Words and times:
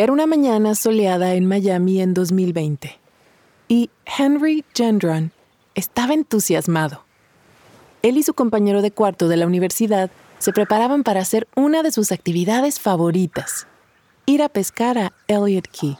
Era 0.00 0.14
una 0.14 0.26
mañana 0.26 0.74
soleada 0.74 1.34
en 1.34 1.44
Miami 1.44 2.00
en 2.00 2.14
2020 2.14 2.98
y 3.68 3.90
Henry 4.06 4.64
Gendron 4.72 5.30
estaba 5.74 6.14
entusiasmado. 6.14 7.04
Él 8.00 8.16
y 8.16 8.22
su 8.22 8.32
compañero 8.32 8.80
de 8.80 8.92
cuarto 8.92 9.28
de 9.28 9.36
la 9.36 9.46
universidad 9.46 10.10
se 10.38 10.54
preparaban 10.54 11.02
para 11.02 11.20
hacer 11.20 11.48
una 11.54 11.82
de 11.82 11.92
sus 11.92 12.12
actividades 12.12 12.80
favoritas, 12.80 13.66
ir 14.24 14.42
a 14.42 14.48
pescar 14.48 14.96
a 14.96 15.12
Elliot 15.28 15.68
Key. 15.68 15.98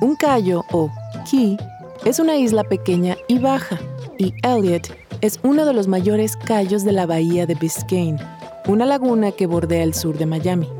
Un 0.00 0.16
callo 0.16 0.64
o 0.72 0.90
key 1.30 1.58
es 2.06 2.20
una 2.20 2.36
isla 2.36 2.64
pequeña 2.64 3.18
y 3.28 3.38
baja, 3.38 3.78
y 4.16 4.32
Elliot 4.44 4.96
es 5.20 5.40
uno 5.42 5.66
de 5.66 5.74
los 5.74 5.88
mayores 5.88 6.38
callos 6.38 6.84
de 6.84 6.92
la 6.92 7.04
bahía 7.04 7.44
de 7.44 7.54
Biscayne, 7.54 8.18
una 8.66 8.86
laguna 8.86 9.30
que 9.30 9.44
bordea 9.44 9.82
el 9.82 9.92
sur 9.92 10.16
de 10.16 10.24
Miami. 10.24 10.70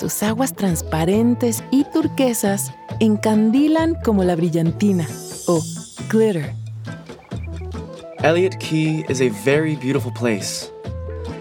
Sus 0.00 0.22
aguas 0.22 0.54
transparentes 0.56 1.62
y 1.70 1.84
turquesas 1.92 2.72
encandilan 3.00 3.98
como 4.02 4.24
la 4.24 4.34
brillantina 4.34 5.06
o 5.46 5.60
glitter. 6.08 6.54
Elliot 8.20 8.58
Key 8.60 9.04
is 9.10 9.20
a 9.20 9.28
very 9.44 9.76
beautiful 9.76 10.10
place. 10.10 10.70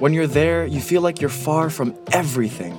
When 0.02 0.14
you're 0.14 0.28
there, 0.28 0.66
you 0.66 0.82
feel 0.82 1.02
like 1.02 1.22
you're 1.22 1.30
far 1.30 1.70
from 1.70 1.96
everything. 2.12 2.78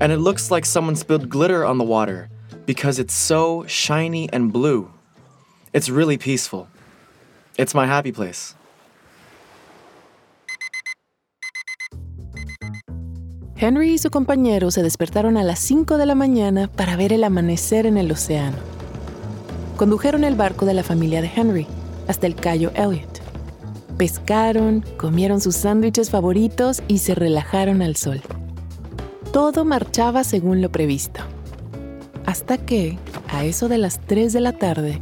And 0.00 0.10
it 0.10 0.18
looks 0.18 0.50
like 0.50 0.66
someone 0.66 0.96
spilled 0.96 1.28
glitter 1.28 1.64
on 1.64 1.78
the 1.78 1.84
water 1.84 2.28
because 2.66 2.98
it's 2.98 3.14
so 3.14 3.64
shiny 3.68 4.28
and 4.32 4.52
blue. 4.52 4.90
It's 5.72 5.88
really 5.88 6.18
peaceful. 6.18 6.66
It's 7.56 7.76
my 7.76 7.86
happy 7.86 8.10
place. 8.10 8.56
Henry 13.58 13.94
y 13.94 13.98
su 13.98 14.10
compañero 14.10 14.70
se 14.70 14.82
despertaron 14.82 15.38
a 15.38 15.42
las 15.42 15.58
5 15.60 15.96
de 15.96 16.04
la 16.04 16.14
mañana 16.14 16.68
para 16.68 16.94
ver 16.94 17.14
el 17.14 17.24
amanecer 17.24 17.86
en 17.86 17.96
el 17.96 18.12
océano. 18.12 18.58
Condujeron 19.78 20.24
el 20.24 20.34
barco 20.34 20.66
de 20.66 20.74
la 20.74 20.82
familia 20.82 21.22
de 21.22 21.30
Henry 21.34 21.66
hasta 22.06 22.26
el 22.26 22.34
Cayo 22.34 22.70
Elliot. 22.74 23.22
Pescaron, 23.96 24.84
comieron 24.98 25.40
sus 25.40 25.56
sándwiches 25.56 26.10
favoritos 26.10 26.82
y 26.86 26.98
se 26.98 27.14
relajaron 27.14 27.80
al 27.80 27.96
sol. 27.96 28.20
Todo 29.32 29.64
marchaba 29.64 30.22
según 30.22 30.60
lo 30.60 30.70
previsto. 30.70 31.20
Hasta 32.26 32.58
que, 32.58 32.98
a 33.28 33.46
eso 33.46 33.68
de 33.68 33.78
las 33.78 34.00
3 34.02 34.34
de 34.34 34.40
la 34.42 34.52
tarde, 34.52 34.98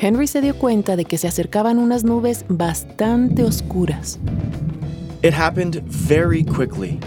Henry 0.00 0.26
se 0.26 0.40
dio 0.40 0.58
cuenta 0.58 0.96
de 0.96 1.04
que 1.04 1.18
se 1.18 1.28
acercaban 1.28 1.78
unas 1.78 2.02
nubes 2.02 2.46
bastante 2.48 3.44
oscuras. 3.44 4.18
It 5.22 5.34
happened 5.34 5.82
very 5.86 6.44
quickly. 6.44 6.98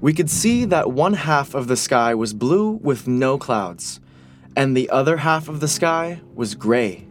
We 0.00 0.14
could 0.14 0.30
see 0.30 0.64
that 0.64 0.90
one 0.90 1.12
half 1.12 1.54
of 1.54 1.68
the 1.68 1.76
sky 1.76 2.14
was 2.14 2.32
blue 2.32 2.70
with 2.70 3.06
no 3.06 3.36
clouds, 3.36 4.00
and 4.56 4.74
the 4.74 4.88
other 4.88 5.18
half 5.18 5.46
of 5.46 5.60
the 5.60 5.68
sky 5.68 6.22
was 6.34 6.54
gray. 6.54 7.06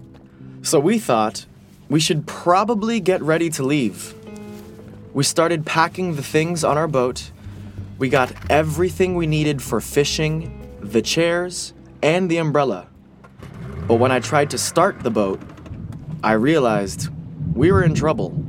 So 0.63 0.79
we 0.79 0.97
thought 0.97 1.45
we 1.87 1.99
should 1.99 2.25
probably 2.25 2.99
get 2.99 3.21
ready 3.21 3.51
to 3.51 3.63
leave. 3.63 4.15
We 5.13 5.23
started 5.23 5.67
packing 5.67 6.15
the 6.15 6.23
things 6.23 6.63
on 6.63 6.79
our 6.79 6.87
boat. 6.87 7.31
We 7.99 8.09
got 8.09 8.33
everything 8.49 9.13
we 9.13 9.27
needed 9.27 9.61
for 9.61 9.79
fishing, 9.81 10.51
the 10.81 11.03
chairs, 11.03 11.73
and 12.01 12.29
the 12.29 12.37
umbrella. 12.37 12.87
But 13.87 13.95
when 13.95 14.11
I 14.11 14.19
tried 14.19 14.49
to 14.49 14.57
start 14.57 15.01
the 15.01 15.11
boat, 15.11 15.39
I 16.23 16.33
realized 16.33 17.09
we 17.53 17.71
were 17.71 17.83
in 17.83 17.93
trouble. 17.93 18.48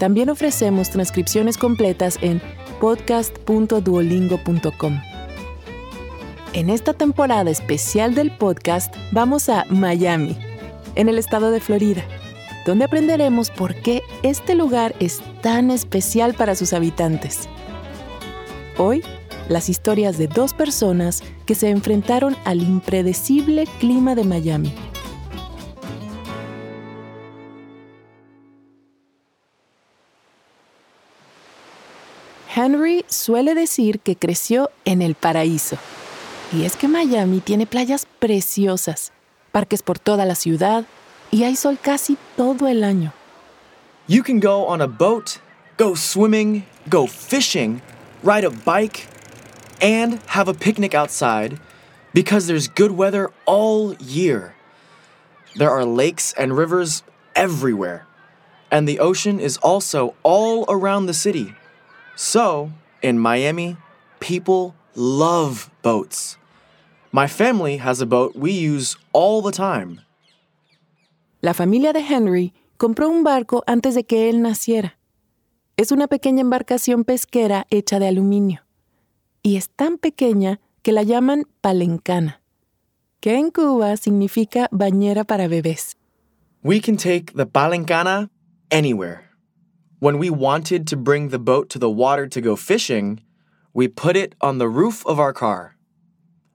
También 0.00 0.30
ofrecemos 0.30 0.90
transcripciones 0.90 1.58
completas 1.58 2.18
en 2.22 2.40
podcast.duolingo.com. 2.80 5.00
En 6.54 6.70
esta 6.70 6.94
temporada 6.94 7.50
especial 7.50 8.14
del 8.14 8.34
podcast 8.34 8.96
vamos 9.12 9.50
a 9.50 9.66
Miami, 9.68 10.38
en 10.94 11.10
el 11.10 11.18
estado 11.18 11.50
de 11.50 11.60
Florida, 11.60 12.02
donde 12.64 12.86
aprenderemos 12.86 13.50
por 13.50 13.74
qué 13.74 14.00
este 14.22 14.54
lugar 14.54 14.94
es 15.00 15.20
tan 15.42 15.70
especial 15.70 16.32
para 16.32 16.54
sus 16.54 16.72
habitantes. 16.72 17.46
Hoy, 18.78 19.02
las 19.50 19.68
historias 19.68 20.16
de 20.16 20.28
dos 20.28 20.54
personas 20.54 21.22
que 21.44 21.54
se 21.54 21.68
enfrentaron 21.68 22.38
al 22.46 22.62
impredecible 22.62 23.66
clima 23.78 24.14
de 24.14 24.24
Miami. 24.24 24.72
Henry 32.52 33.04
suele 33.08 33.54
decir 33.54 34.00
que 34.00 34.16
creció 34.16 34.70
en 34.84 35.02
el 35.02 35.14
paraíso. 35.14 35.76
Y 36.52 36.64
es 36.64 36.74
que 36.74 36.88
Miami 36.88 37.40
tiene 37.40 37.64
playas 37.64 38.06
preciosas, 38.18 39.12
parques 39.52 39.82
por 39.82 40.00
toda 40.00 40.24
la 40.24 40.34
ciudad 40.34 40.84
y 41.30 41.44
hay 41.44 41.54
sol 41.54 41.78
casi 41.80 42.18
todo 42.36 42.66
el 42.66 42.82
año. 42.82 43.12
You 44.08 44.24
can 44.24 44.40
go 44.40 44.66
on 44.66 44.80
a 44.80 44.88
boat, 44.88 45.38
go 45.78 45.94
swimming, 45.94 46.64
go 46.88 47.06
fishing, 47.06 47.82
ride 48.24 48.44
a 48.44 48.50
bike, 48.50 49.06
and 49.80 50.18
have 50.26 50.48
a 50.48 50.54
picnic 50.54 50.92
outside 50.92 51.60
because 52.12 52.48
there's 52.48 52.66
good 52.66 52.90
weather 52.90 53.30
all 53.46 53.94
year. 54.00 54.56
There 55.56 55.70
are 55.70 55.84
lakes 55.84 56.34
and 56.36 56.56
rivers 56.56 57.04
everywhere, 57.36 58.06
and 58.72 58.88
the 58.88 58.98
ocean 58.98 59.38
is 59.38 59.56
also 59.58 60.14
all 60.24 60.64
around 60.68 61.06
the 61.06 61.14
city. 61.14 61.54
So, 62.16 62.70
in 63.02 63.18
Miami, 63.18 63.76
people 64.20 64.74
love 64.94 65.70
boats. 65.82 66.36
My 67.12 67.26
family 67.26 67.78
has 67.78 68.00
a 68.00 68.06
boat 68.06 68.36
we 68.36 68.52
use 68.52 68.96
all 69.12 69.42
the 69.42 69.52
time. 69.52 70.00
La 71.42 71.54
familia 71.54 71.92
de 71.92 72.00
Henry 72.00 72.52
compró 72.76 73.08
un 73.08 73.24
barco 73.24 73.64
antes 73.66 73.94
de 73.94 74.04
que 74.04 74.28
él 74.28 74.42
naciera. 74.42 74.96
Es 75.76 75.90
una 75.92 76.06
pequeña 76.06 76.42
embarcación 76.42 77.04
pesquera 77.04 77.66
hecha 77.70 77.98
de 77.98 78.08
aluminio. 78.08 78.60
Y 79.42 79.56
es 79.56 79.70
tan 79.70 79.96
pequeña 79.96 80.60
que 80.82 80.92
la 80.92 81.02
llaman 81.02 81.44
palangana, 81.62 82.42
que 83.20 83.36
en 83.36 83.50
Cuba 83.50 83.96
significa 83.96 84.68
bañera 84.70 85.24
para 85.24 85.48
bebés. 85.48 85.96
We 86.62 86.80
can 86.80 86.98
take 86.98 87.32
the 87.34 87.46
palangana 87.46 88.28
anywhere. 88.70 89.29
When 90.00 90.16
we 90.16 90.30
wanted 90.30 90.86
to 90.86 90.96
bring 90.96 91.28
the 91.28 91.38
boat 91.38 91.68
to 91.68 91.78
the 91.78 91.90
water 91.90 92.26
to 92.26 92.40
go 92.40 92.56
fishing, 92.56 93.20
we 93.74 93.86
put 93.86 94.16
it 94.16 94.34
on 94.40 94.56
the 94.56 94.66
roof 94.66 95.04
of 95.06 95.20
our 95.20 95.34
car. 95.34 95.76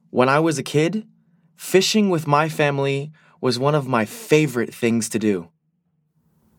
When 0.10 0.28
I 0.28 0.40
was 0.40 0.58
a 0.58 0.64
kid, 0.64 1.06
fishing 1.56 2.10
with 2.10 2.26
my 2.26 2.50
family 2.50 3.12
was 3.42 3.60
one 3.60 3.76
of 3.76 3.88
my 3.88 4.06
favorite 4.06 4.74
things 4.74 5.10
to 5.10 5.20
do. 5.20 5.52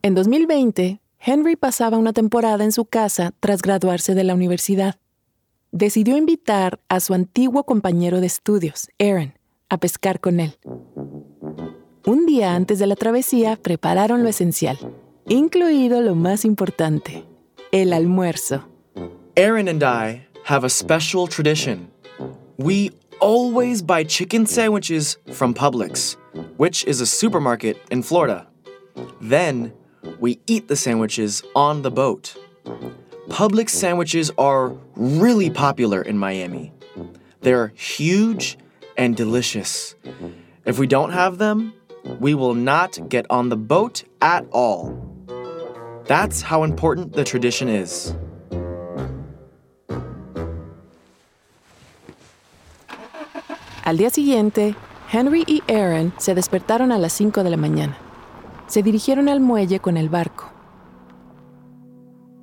En 0.05 0.15
2020, 0.15 1.01
Henry 1.19 1.57
pasaba 1.57 1.99
una 1.99 2.13
temporada 2.13 2.63
en 2.63 2.71
su 2.71 2.85
casa 2.85 3.35
tras 3.41 3.63
graduarse 3.63 4.15
de 4.15 4.23
la 4.23 4.35
universidad. 4.35 4.95
Decidió 5.73 6.17
invitar 6.17 6.79
a 6.89 7.01
su 7.01 7.15
antiguo 7.15 7.65
compañero 7.65 8.21
de 8.21 8.29
estudios, 8.29 8.91
Aaron, 9.01 9.37
a 9.69 9.79
pescar 9.79 10.21
con 10.21 10.39
él. 10.39 10.57
Un 12.07 12.27
día 12.27 12.55
antes 12.55 12.79
de 12.79 12.87
la 12.87 12.95
travesía 12.95 13.57
prepararon 13.57 14.23
lo 14.23 14.29
esencial, 14.29 14.79
incluido 15.29 16.01
lo 16.01 16.15
más 16.15 16.45
importante, 16.45 17.25
el 17.73 17.93
almuerzo. 17.93 18.65
Aaron 19.37 19.69
and 19.69 19.83
I 19.83 20.27
have 20.45 20.65
a 20.65 20.71
special 20.71 21.27
tradition. 21.27 21.91
We 22.57 22.93
always 23.21 23.83
buy 23.83 24.05
chicken 24.05 24.47
sandwiches 24.47 25.19
from 25.33 25.53
Publix, 25.53 26.17
which 26.57 26.85
is 26.85 27.01
a 27.01 27.07
supermarket 27.07 27.77
in 27.91 28.03
Florida. 28.03 28.47
Then 29.21 29.73
we 30.21 30.39
eat 30.47 30.69
the 30.69 30.77
sandwiches 30.77 31.43
on 31.55 31.83
the 31.83 31.91
boat. 31.91 32.37
Publix 33.29 33.71
sandwiches 33.71 34.31
are 34.39 34.73
really 34.95 35.51
popular 35.51 36.01
in 36.01 36.17
Miami. 36.17 36.73
They're 37.41 37.73
huge 37.75 38.57
and 38.97 39.17
delicious. 39.17 39.95
If 40.65 40.79
we 40.79 40.87
don't 40.87 41.11
have 41.11 41.39
them, 41.39 41.75
we 42.21 42.35
will 42.35 42.55
not 42.55 43.09
get 43.09 43.27
on 43.29 43.49
the 43.49 43.57
boat 43.57 44.05
at 44.23 44.47
all. 44.53 45.06
That's 46.07 46.41
how 46.41 46.65
important 46.65 47.15
the 47.15 47.25
tradition 47.25 47.69
is. 47.69 48.15
Al 53.85 53.97
día 53.97 54.11
siguiente, 54.11 54.77
Henry 55.13 55.45
y 55.47 55.63
Aaron 55.69 56.13
se 56.19 56.35
despertaron 56.35 56.93
a 56.93 56.99
las 56.99 57.13
5 57.13 57.43
de 57.43 57.51
la 57.51 57.57
mañana. 57.57 57.97
Se 58.69 58.83
dirigieron 58.83 59.29
al 59.29 59.41
muelle 59.41 59.81
con 59.81 59.97
el 59.97 60.09
barco. 60.09 60.51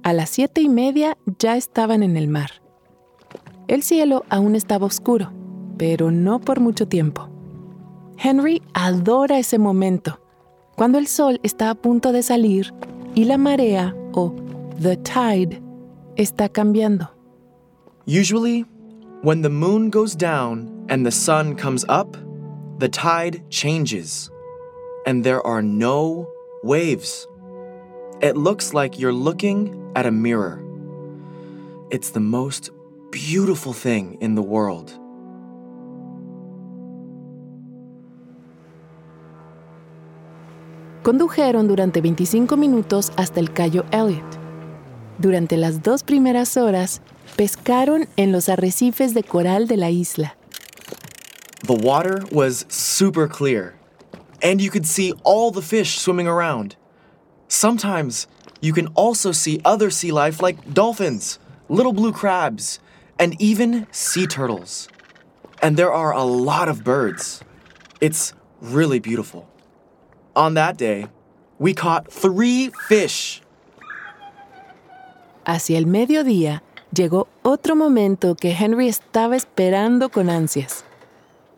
A 0.04 0.12
las 0.12 0.30
siete 0.30 0.60
y 0.60 0.68
media 0.68 1.18
ya 1.40 1.56
estaban 1.56 2.04
en 2.04 2.18
el 2.18 2.28
mar. 2.28 2.62
El 3.70 3.84
cielo 3.84 4.26
aún 4.30 4.56
estaba 4.56 4.86
oscuro, 4.86 5.32
pero 5.78 6.12
no 6.12 6.40
por 6.40 6.60
mucho 6.60 6.88
tiempo. 6.88 7.30
Henry 8.18 8.62
adora 8.74 9.40
ese 9.40 9.58
momento, 9.58 10.20
cuando 10.76 10.98
el 10.98 11.08
sol 11.08 11.40
está 11.44 11.70
a 11.70 11.76
punto 11.76 12.12
de 12.12 12.24
salir 12.24 12.74
y 13.16 13.24
la 13.24 13.38
marea 13.38 13.94
o 14.16 14.30
the 14.80 14.96
tide 14.98 15.62
está 16.18 16.50
cambiando. 16.50 17.10
Usually, 18.06 18.62
when 19.22 19.42
the 19.42 19.50
moon 19.50 19.90
goes 19.90 20.16
down 20.16 20.86
and 20.90 21.06
the 21.06 21.12
sun 21.12 21.56
comes 21.56 21.86
up, 21.88 22.18
the 22.80 22.90
tide 22.90 23.44
changes 23.50 24.30
and 25.06 25.24
there 25.24 25.46
are 25.46 25.62
no 25.62 26.28
waves. 26.64 27.28
It 28.22 28.36
looks 28.36 28.74
like 28.74 29.00
you're 29.00 29.14
looking 29.14 29.92
at 29.96 30.06
a 30.06 30.12
mirror. 30.12 30.64
It's 31.92 32.12
the 32.12 32.20
most 32.20 32.72
beautiful 33.12 33.74
thing 33.74 34.18
in 34.22 34.36
the 34.36 34.42
world. 34.42 34.98
Condujeron 41.04 41.68
durante 41.68 42.00
25 42.00 42.56
minutos 42.56 43.12
hasta 43.18 43.42
el 43.42 43.52
Cayo 43.52 43.84
Elliot. 43.92 44.24
Durante 45.18 45.58
las 45.58 45.84
dos 45.84 46.02
primeras 46.02 46.56
horas, 46.56 47.02
pescaron 47.36 48.08
en 48.16 48.32
los 48.32 48.48
arrecifes 48.48 49.14
de 49.14 49.24
coral 49.24 49.68
de 49.68 49.76
la 49.76 49.90
isla. 49.90 50.38
The 51.68 51.76
water 51.76 52.24
was 52.32 52.66
super 52.70 53.28
clear, 53.28 53.74
and 54.42 54.62
you 54.62 54.72
could 54.72 54.86
see 54.86 55.14
all 55.26 55.52
the 55.52 55.62
fish 55.62 56.00
swimming 56.00 56.28
around. 56.28 56.78
Sometimes 57.50 58.28
you 58.62 58.72
can 58.72 58.88
also 58.96 59.34
see 59.34 59.60
other 59.66 59.90
sea 59.90 60.14
life 60.14 60.42
like 60.42 60.74
dolphins, 60.74 61.38
little 61.68 61.92
blue 61.92 62.14
crabs, 62.14 62.80
and 63.20 63.36
even 63.42 63.88
sea 63.92 64.26
turtles. 64.26 64.88
And 65.62 65.76
there 65.76 65.92
are 65.92 66.14
a 66.14 66.24
lot 66.24 66.70
of 66.70 66.86
birds. 66.86 67.44
It's 68.00 68.34
really 68.62 69.00
beautiful. 69.00 69.53
On 70.36 70.56
that 70.56 70.78
day, 70.78 71.08
we 71.60 71.76
caught 71.76 72.08
three 72.10 72.72
fish. 72.88 73.42
Hacia 75.46 75.78
el 75.78 75.86
mediodía 75.86 76.64
llegó 76.92 77.28
otro 77.44 77.76
momento 77.76 78.36
que 78.36 78.52
Henry 78.52 78.88
estaba 78.88 79.36
esperando 79.36 80.10
con 80.10 80.30
ansias. 80.30 80.86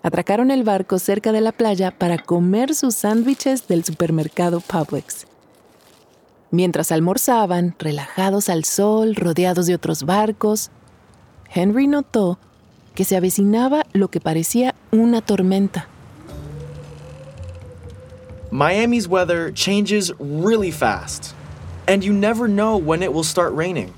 Atracaron 0.03 0.51
el 0.51 0.63
barco 0.63 0.99
cerca 0.99 1.31
de 1.31 1.41
la 1.41 1.53
playa 1.53 1.91
para 1.91 2.17
comer 2.17 2.75
sus 2.75 2.95
sándwiches 2.95 3.67
del 3.67 3.85
supermercado 3.85 4.59
Publix. 4.59 5.25
Mientras 6.51 6.91
almorzaban, 6.91 7.75
relajados 7.79 8.49
al 8.49 8.65
sol, 8.65 9.15
rodeados 9.15 9.67
de 9.67 9.75
otros 9.75 10.03
barcos, 10.03 10.69
Henry 11.53 11.87
notó 11.87 12.39
que 12.93 13.05
se 13.05 13.15
avecinaba 13.15 13.85
lo 13.93 14.09
que 14.09 14.19
parecía 14.19 14.75
una 14.91 15.21
tormenta. 15.21 15.87
Miami's 18.55 19.05
weather 19.05 19.51
changes 19.51 20.13
really 20.17 20.71
fast, 20.71 21.35
and 21.89 22.01
you 22.05 22.13
never 22.13 22.47
know 22.47 22.77
when 22.77 23.03
it 23.03 23.11
will 23.11 23.25
start 23.25 23.51
raining. 23.51 23.93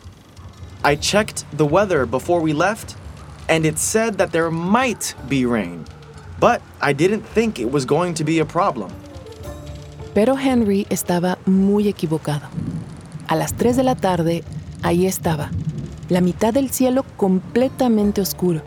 I 0.84 0.96
checked 0.96 1.46
the 1.56 1.66
weather 1.68 2.08
before 2.08 2.42
we 2.42 2.54
left, 2.54 2.96
and 3.48 3.68
it 3.68 3.78
said 3.78 4.18
that 4.18 4.32
there 4.32 4.50
might 4.50 5.14
be 5.30 5.46
rain, 5.46 5.86
but 6.40 6.64
I 6.82 6.92
didn't 6.94 7.22
think 7.22 7.60
it 7.60 7.72
was 7.72 7.86
going 7.86 8.16
to 8.16 8.24
be 8.24 8.40
a 8.40 8.46
problem. 8.46 8.90
Pero 10.16 10.34
Henry 10.34 10.88
estaba 10.90 11.38
muy 11.46 11.88
equivocado. 11.88 12.48
A 13.28 13.36
las 13.36 13.54
3 13.54 13.76
de 13.76 13.84
la 13.84 13.94
tarde, 13.94 14.44
ahí 14.82 15.06
estaba, 15.06 15.52
la 16.10 16.22
mitad 16.22 16.52
del 16.52 16.72
cielo 16.72 17.06
completamente 17.16 18.22
oscuro. 18.22 18.64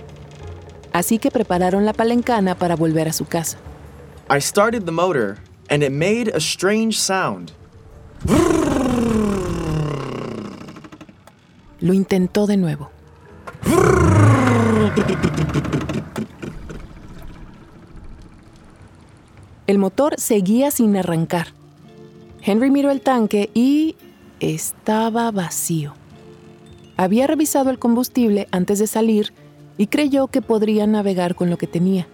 Así 0.93 1.19
que 1.19 1.33
prepararon 1.33 1.85
la 1.85 1.95
palangana 1.95 2.55
para 2.55 2.77
volver 2.77 3.09
a 3.09 3.13
su 3.13 3.25
casa. 3.25 3.59
I 4.33 4.39
started 4.39 4.87
the 4.87 4.93
motor, 4.93 5.39
and 5.70 5.82
it 5.82 5.93
made 5.93 6.28
a 6.34 6.40
strange 6.40 6.99
sound. 6.99 7.52
Lo 11.78 11.94
intentó 11.94 12.46
de 12.46 12.56
nuevo. 12.58 12.90
El 19.67 19.78
motor 19.78 20.17
seguía 20.19 20.70
sin 20.72 20.96
arrancar. 20.96 21.49
Henry 22.43 22.70
miró 22.70 22.90
el 22.90 23.00
tanque 23.00 23.50
y 23.55 23.96
estaba 24.40 25.31
vacío. 25.31 25.94
Había 26.96 27.26
revisado 27.26 27.70
el 27.70 27.78
combustible 27.78 28.49
antes 28.50 28.78
de 28.81 28.87
salir 28.87 29.32
y 29.78 29.87
creyó 29.87 30.26
que 30.26 30.43
podría 30.43 30.87
navegar 30.87 31.34
con 31.34 31.49
lo 31.49 31.56
que 31.56 31.67
tenía. 31.67 32.08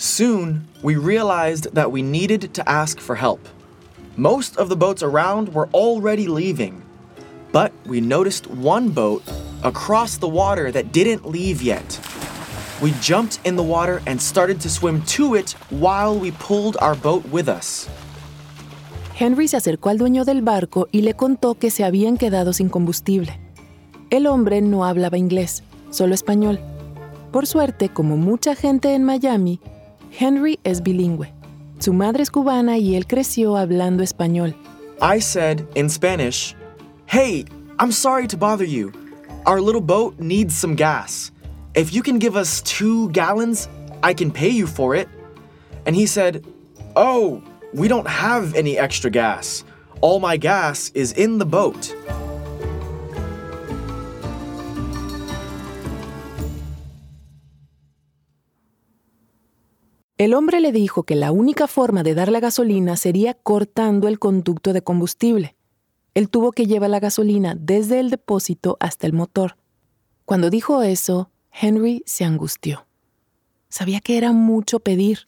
Soon, 0.00 0.66
we 0.82 0.96
realized 0.96 1.74
that 1.74 1.92
we 1.92 2.00
needed 2.00 2.54
to 2.54 2.66
ask 2.66 2.98
for 2.98 3.14
help. 3.14 3.46
Most 4.16 4.56
of 4.56 4.70
the 4.70 4.76
boats 4.76 5.02
around 5.02 5.52
were 5.52 5.68
already 5.74 6.26
leaving, 6.26 6.80
but 7.52 7.70
we 7.84 8.00
noticed 8.00 8.46
one 8.46 8.88
boat 8.88 9.22
across 9.62 10.16
the 10.16 10.26
water 10.26 10.72
that 10.72 10.90
didn't 10.90 11.28
leave 11.28 11.60
yet. 11.60 12.00
We 12.80 12.92
jumped 13.02 13.40
in 13.44 13.56
the 13.56 13.62
water 13.62 14.00
and 14.06 14.18
started 14.18 14.58
to 14.62 14.70
swim 14.70 15.02
to 15.18 15.34
it 15.34 15.50
while 15.68 16.18
we 16.18 16.30
pulled 16.30 16.78
our 16.80 16.94
boat 16.94 17.22
with 17.30 17.46
us. 17.46 17.86
Henry 19.14 19.48
se 19.48 19.58
acercó 19.58 19.90
al 19.90 19.98
dueño 19.98 20.24
del 20.24 20.40
barco 20.40 20.88
y 20.92 21.02
le 21.02 21.12
contó 21.12 21.58
que 21.58 21.70
se 21.70 21.84
habían 21.84 22.16
quedado 22.16 22.54
sin 22.54 22.70
combustible. 22.70 23.38
El 24.08 24.26
hombre 24.26 24.62
no 24.62 24.86
hablaba 24.86 25.18
inglés, 25.18 25.62
solo 25.90 26.14
español. 26.14 26.58
Por 27.32 27.46
suerte, 27.46 27.90
como 27.90 28.16
mucha 28.16 28.54
gente 28.54 28.94
en 28.94 29.04
Miami, 29.04 29.60
Henry 30.10 30.58
es 30.64 30.80
bilingüe. 30.80 31.32
Su 31.78 31.92
madre 31.92 32.22
es 32.22 32.30
cubana 32.30 32.76
y 32.78 32.96
él 32.96 33.06
creció 33.06 33.56
hablando 33.56 34.02
español. 34.02 34.54
I 35.00 35.18
said 35.20 35.66
in 35.74 35.88
Spanish, 35.88 36.54
Hey, 37.06 37.46
I'm 37.78 37.92
sorry 37.92 38.26
to 38.28 38.36
bother 38.36 38.66
you. 38.66 38.92
Our 39.46 39.60
little 39.60 39.80
boat 39.80 40.18
needs 40.18 40.54
some 40.54 40.74
gas. 40.76 41.32
If 41.74 41.94
you 41.94 42.02
can 42.02 42.18
give 42.18 42.36
us 42.36 42.60
two 42.62 43.08
gallons, 43.10 43.68
I 44.02 44.12
can 44.12 44.30
pay 44.30 44.50
you 44.50 44.66
for 44.66 44.94
it. 44.94 45.08
And 45.86 45.96
he 45.96 46.06
said, 46.06 46.44
Oh, 46.96 47.42
we 47.72 47.88
don't 47.88 48.06
have 48.06 48.54
any 48.54 48.76
extra 48.76 49.10
gas. 49.10 49.64
All 50.02 50.20
my 50.20 50.36
gas 50.36 50.90
is 50.94 51.12
in 51.12 51.38
the 51.38 51.46
boat. 51.46 51.94
El 60.20 60.34
hombre 60.34 60.60
le 60.60 60.70
dijo 60.70 61.04
que 61.04 61.14
la 61.14 61.32
única 61.32 61.66
forma 61.66 62.02
de 62.02 62.14
darle 62.14 62.40
gasolina 62.40 62.94
sería 62.98 63.32
cortando 63.32 64.06
el 64.06 64.18
conducto 64.18 64.74
de 64.74 64.82
combustible. 64.82 65.56
Él 66.12 66.28
tuvo 66.28 66.52
que 66.52 66.66
llevar 66.66 66.90
la 66.90 67.00
gasolina 67.00 67.56
desde 67.58 68.00
el 68.00 68.10
depósito 68.10 68.76
hasta 68.80 69.06
el 69.06 69.14
motor. 69.14 69.56
Cuando 70.26 70.50
dijo 70.50 70.82
eso, 70.82 71.30
Henry 71.50 72.02
se 72.04 72.26
angustió. 72.26 72.86
Sabía 73.70 74.00
que 74.00 74.18
era 74.18 74.32
mucho 74.32 74.80
pedir. 74.80 75.20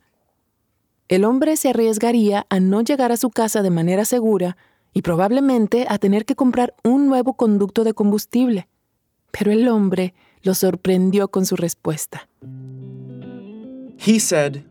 El 1.08 1.24
hombre 1.24 1.56
se 1.56 1.70
arriesgaría 1.70 2.44
a 2.50 2.60
no 2.60 2.82
llegar 2.82 3.12
a 3.12 3.16
su 3.16 3.30
casa 3.30 3.62
de 3.62 3.70
manera 3.70 4.04
segura 4.04 4.58
y 4.92 5.00
probablemente 5.00 5.86
a 5.88 5.96
tener 5.96 6.26
que 6.26 6.36
comprar 6.36 6.74
un 6.84 7.06
nuevo 7.06 7.32
conducto 7.32 7.84
de 7.84 7.94
combustible. 7.94 8.68
Pero 9.30 9.52
el 9.52 9.68
hombre 9.68 10.12
lo 10.42 10.52
sorprendió 10.52 11.28
con 11.28 11.46
su 11.46 11.56
respuesta. 11.56 12.28
He 14.04 14.18
said, 14.18 14.64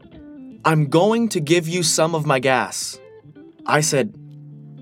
I'm 0.63 0.89
going 0.89 1.29
to 1.29 1.39
give 1.39 1.67
you 1.67 1.81
some 1.81 2.13
of 2.13 2.27
my 2.27 2.37
gas. 2.37 2.99
I 3.65 3.81
said, 3.81 4.13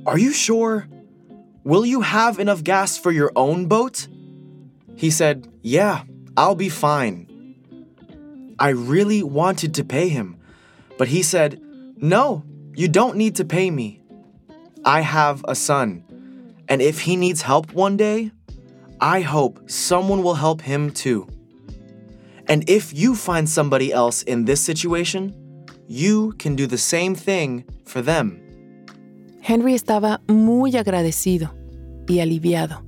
Are 0.05 0.17
you 0.17 0.33
sure? 0.33 0.87
Will 1.63 1.85
you 1.85 2.01
have 2.01 2.37
enough 2.37 2.63
gas 2.65 2.97
for 2.97 3.11
your 3.11 3.31
own 3.35 3.67
boat? 3.67 4.07
He 4.97 5.09
said, 5.09 5.47
Yeah, 5.61 6.03
I'll 6.35 6.55
be 6.55 6.67
fine. 6.67 7.27
I 8.59 8.69
really 8.69 9.23
wanted 9.23 9.73
to 9.75 9.85
pay 9.85 10.09
him, 10.09 10.37
but 10.97 11.07
he 11.07 11.23
said, 11.23 11.61
No, 11.95 12.43
you 12.75 12.89
don't 12.89 13.15
need 13.15 13.37
to 13.37 13.45
pay 13.45 13.71
me. 13.71 14.01
I 14.83 14.99
have 14.99 15.45
a 15.47 15.55
son, 15.55 16.03
and 16.67 16.81
if 16.81 17.01
he 17.01 17.15
needs 17.15 17.41
help 17.41 17.71
one 17.71 17.95
day, 17.95 18.31
I 18.99 19.21
hope 19.21 19.69
someone 19.69 20.23
will 20.23 20.35
help 20.35 20.61
him 20.61 20.91
too. 20.91 21.25
And 22.49 22.69
if 22.69 22.93
you 22.93 23.15
find 23.15 23.47
somebody 23.47 23.93
else 23.93 24.23
in 24.23 24.43
this 24.43 24.59
situation, 24.59 25.38
you 25.89 26.33
can 26.37 26.55
do 26.55 26.65
the 26.65 26.77
same 26.77 27.15
thing 27.15 27.65
for 27.83 28.01
them. 28.01 28.39
Henry 29.41 29.73
estaba 29.73 30.21
muy 30.27 30.77
agradecido. 30.77 31.59
y 32.09 32.19
aliviado. 32.19 32.83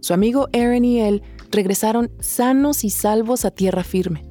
Su 0.00 0.14
amigo 0.14 0.48
Aaron 0.52 0.84
y 0.84 1.00
él 1.00 1.22
regresaron 1.50 2.10
sanos 2.20 2.84
y 2.84 2.90
salvos 2.90 3.44
a 3.44 3.50
tierra 3.50 3.82
firme, 3.82 4.24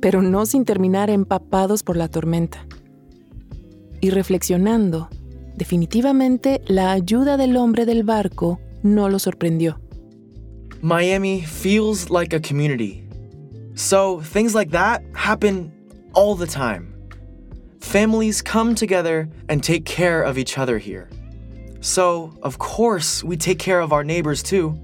pero 0.00 0.22
no 0.22 0.46
sin 0.46 0.64
terminar 0.64 1.10
empapados 1.10 1.82
por 1.82 1.96
la 1.96 2.08
tormenta. 2.08 2.66
Y 4.00 4.10
reflexionando, 4.10 5.08
definitivamente 5.56 6.60
la 6.66 6.92
ayuda 6.92 7.36
del 7.36 7.56
hombre 7.56 7.86
del 7.86 8.02
barco 8.02 8.58
no 8.82 9.08
lo 9.08 9.18
sorprendió. 9.18 9.78
Miami 10.80 11.42
feels 11.42 12.10
like 12.10 12.34
a 12.34 12.40
community. 12.40 13.04
So 13.74 14.20
things 14.20 14.54
like 14.54 14.72
that 14.72 15.02
happen 15.14 15.72
all 16.14 16.34
the 16.34 16.46
time. 16.46 16.94
Families 17.80 18.42
come 18.42 18.74
together 18.74 19.28
and 19.48 19.62
take 19.62 19.84
care 19.84 20.22
of 20.22 20.38
each 20.38 20.58
other 20.58 20.78
here. 20.78 21.10
So, 21.80 22.38
of 22.42 22.58
course, 22.58 23.24
we 23.24 23.36
take 23.36 23.58
care 23.58 23.80
of 23.80 23.92
our 23.92 24.04
neighbors 24.04 24.42
too. 24.42 24.80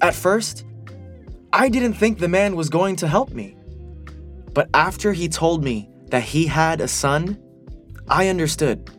At 0.00 0.14
first, 0.14 0.64
I 1.52 1.68
didn't 1.68 1.94
think 1.94 2.18
the 2.18 2.28
man 2.28 2.54
was 2.54 2.68
going 2.68 2.96
to 2.96 3.08
help 3.08 3.30
me. 3.30 3.56
But 4.54 4.68
after 4.74 5.12
he 5.12 5.28
told 5.28 5.64
me 5.64 5.88
that 6.10 6.22
he 6.22 6.46
had 6.46 6.80
a 6.80 6.88
son, 6.88 7.40
I 8.08 8.28
understood. 8.28 8.90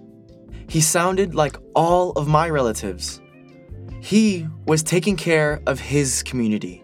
He 0.68 0.82
sounded 0.82 1.34
like 1.34 1.58
all 1.74 2.12
of 2.12 2.28
my 2.28 2.50
relatives. 2.50 3.22
He 4.02 4.48
was 4.66 4.84
taking 4.84 5.16
care 5.16 5.62
of 5.66 5.80
his 5.80 6.22
community, 6.24 6.84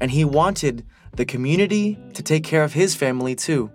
and 0.00 0.10
he 0.10 0.24
wanted 0.24 0.84
the 1.16 1.26
community 1.26 1.98
to 2.14 2.22
take 2.22 2.42
care 2.42 2.64
of 2.64 2.74
his 2.74 2.94
family 2.96 3.34
too. 3.34 3.70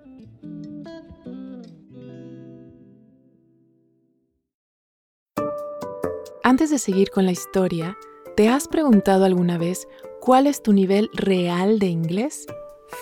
Antes 6.44 6.72
de 6.72 6.80
seguir 6.80 7.12
con 7.12 7.26
la 7.26 7.32
historia, 7.32 7.96
¿te 8.36 8.50
has 8.50 8.68
preguntado 8.68 9.26
alguna 9.26 9.58
vez 9.58 9.88
cuál 10.20 10.48
es 10.48 10.64
tu 10.64 10.74
nivel 10.74 11.10
real 11.14 11.78
de 11.78 11.88
inglés? 11.88 12.48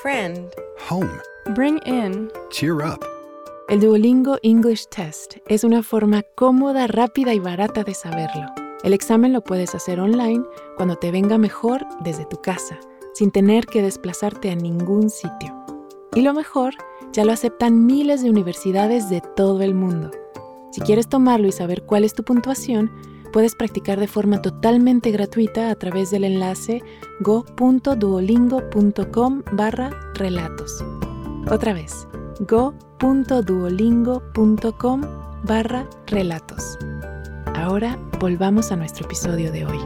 Friend. 0.02 0.50
Home. 0.90 1.22
Bring 1.56 1.80
in. 1.86 2.30
Cheer 2.50 2.82
up. 2.84 3.06
El 3.70 3.80
Duolingo 3.80 4.38
English 4.44 4.88
Test 4.88 5.38
es 5.48 5.64
una 5.64 5.82
forma 5.84 6.24
cómoda, 6.36 6.88
rápida 6.88 7.34
y 7.34 7.40
barata 7.40 7.84
de 7.84 7.94
saberlo. 7.94 8.46
El 8.84 8.94
examen 8.94 9.34
lo 9.34 9.42
puedes 9.42 9.76
hacer 9.76 10.00
online 10.00 10.44
cuando 10.76 10.96
te 10.96 11.12
venga 11.12 11.38
mejor 11.38 11.86
desde 12.02 12.26
tu 12.26 12.42
casa, 12.42 12.80
sin 13.18 13.32
tener 13.32 13.66
que 13.66 13.82
desplazarte 13.82 14.52
a 14.52 14.56
ningún 14.56 15.10
sitio. 15.10 15.56
Y 16.14 16.22
lo 16.22 16.36
mejor, 16.36 16.76
ya 17.12 17.26
lo 17.26 17.32
aceptan 17.32 17.88
miles 17.88 18.22
de 18.22 18.30
universidades 18.30 19.10
de 19.10 19.24
todo 19.36 19.64
el 19.64 19.74
mundo. 19.74 20.12
Si 20.72 20.82
quieres 20.82 21.08
tomarlo 21.08 21.48
y 21.48 21.52
saber 21.52 21.82
cuál 21.84 22.04
es 22.04 22.14
tu 22.14 22.24
puntuación, 22.24 22.92
puedes 23.34 23.56
practicar 23.56 24.00
de 24.00 24.08
forma 24.08 24.44
totalmente 24.44 25.10
gratuita 25.10 25.72
a 25.72 25.76
través 25.76 26.12
del 26.12 26.26
enlace 26.26 26.84
go.duolingo.com 27.22 29.42
barra 29.52 29.90
relatos. 30.14 30.86
Otra 31.50 31.74
vez, 31.74 32.08
go.duolingo.com 32.42 35.02
barra 35.44 35.90
relatos. 36.06 36.78
Ahora 37.56 37.98
volvamos 38.20 38.72
a 38.72 38.76
nuestro 38.76 39.06
episodio 39.06 39.52
de 39.52 39.66
hoy. 39.66 39.80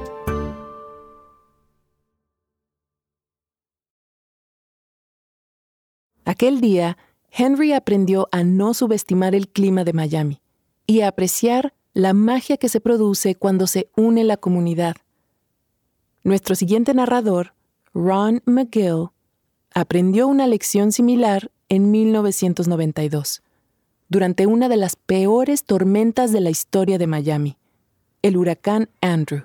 Aquel 6.42 6.60
día, 6.60 6.98
Henry 7.30 7.72
aprendió 7.72 8.28
a 8.32 8.44
no 8.44 8.74
subestimar 8.74 9.36
el 9.36 9.48
clima 9.48 9.84
de 9.84 9.94
Miami 9.94 10.42
y 10.88 11.02
a 11.02 11.10
apreciar 11.10 11.76
la 11.94 12.14
magia 12.14 12.58
que 12.58 12.68
se 12.68 12.82
produce 12.82 13.36
cuando 13.36 13.68
se 13.68 13.92
une 13.96 14.24
la 14.24 14.38
comunidad. 14.38 14.96
Nuestro 16.24 16.56
siguiente 16.56 16.96
narrador, 16.96 17.54
Ron 17.94 18.42
McGill, 18.46 19.10
aprendió 19.76 20.28
una 20.28 20.48
lección 20.48 20.92
similar 20.92 21.52
en 21.70 21.92
1992, 21.92 23.44
durante 24.10 24.48
una 24.48 24.68
de 24.68 24.78
las 24.78 24.96
peores 24.96 25.64
tormentas 25.64 26.32
de 26.32 26.42
la 26.42 26.50
historia 26.50 26.98
de 26.98 27.06
Miami, 27.06 27.58
el 28.24 28.36
huracán 28.36 28.90
Andrew. 29.00 29.44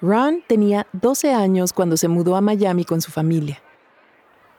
Ron 0.00 0.42
tenía 0.48 0.88
12 0.94 1.32
años 1.32 1.72
cuando 1.72 1.96
se 1.96 2.08
mudó 2.08 2.34
a 2.34 2.40
Miami 2.40 2.84
con 2.84 3.00
su 3.00 3.12
familia. 3.12 3.63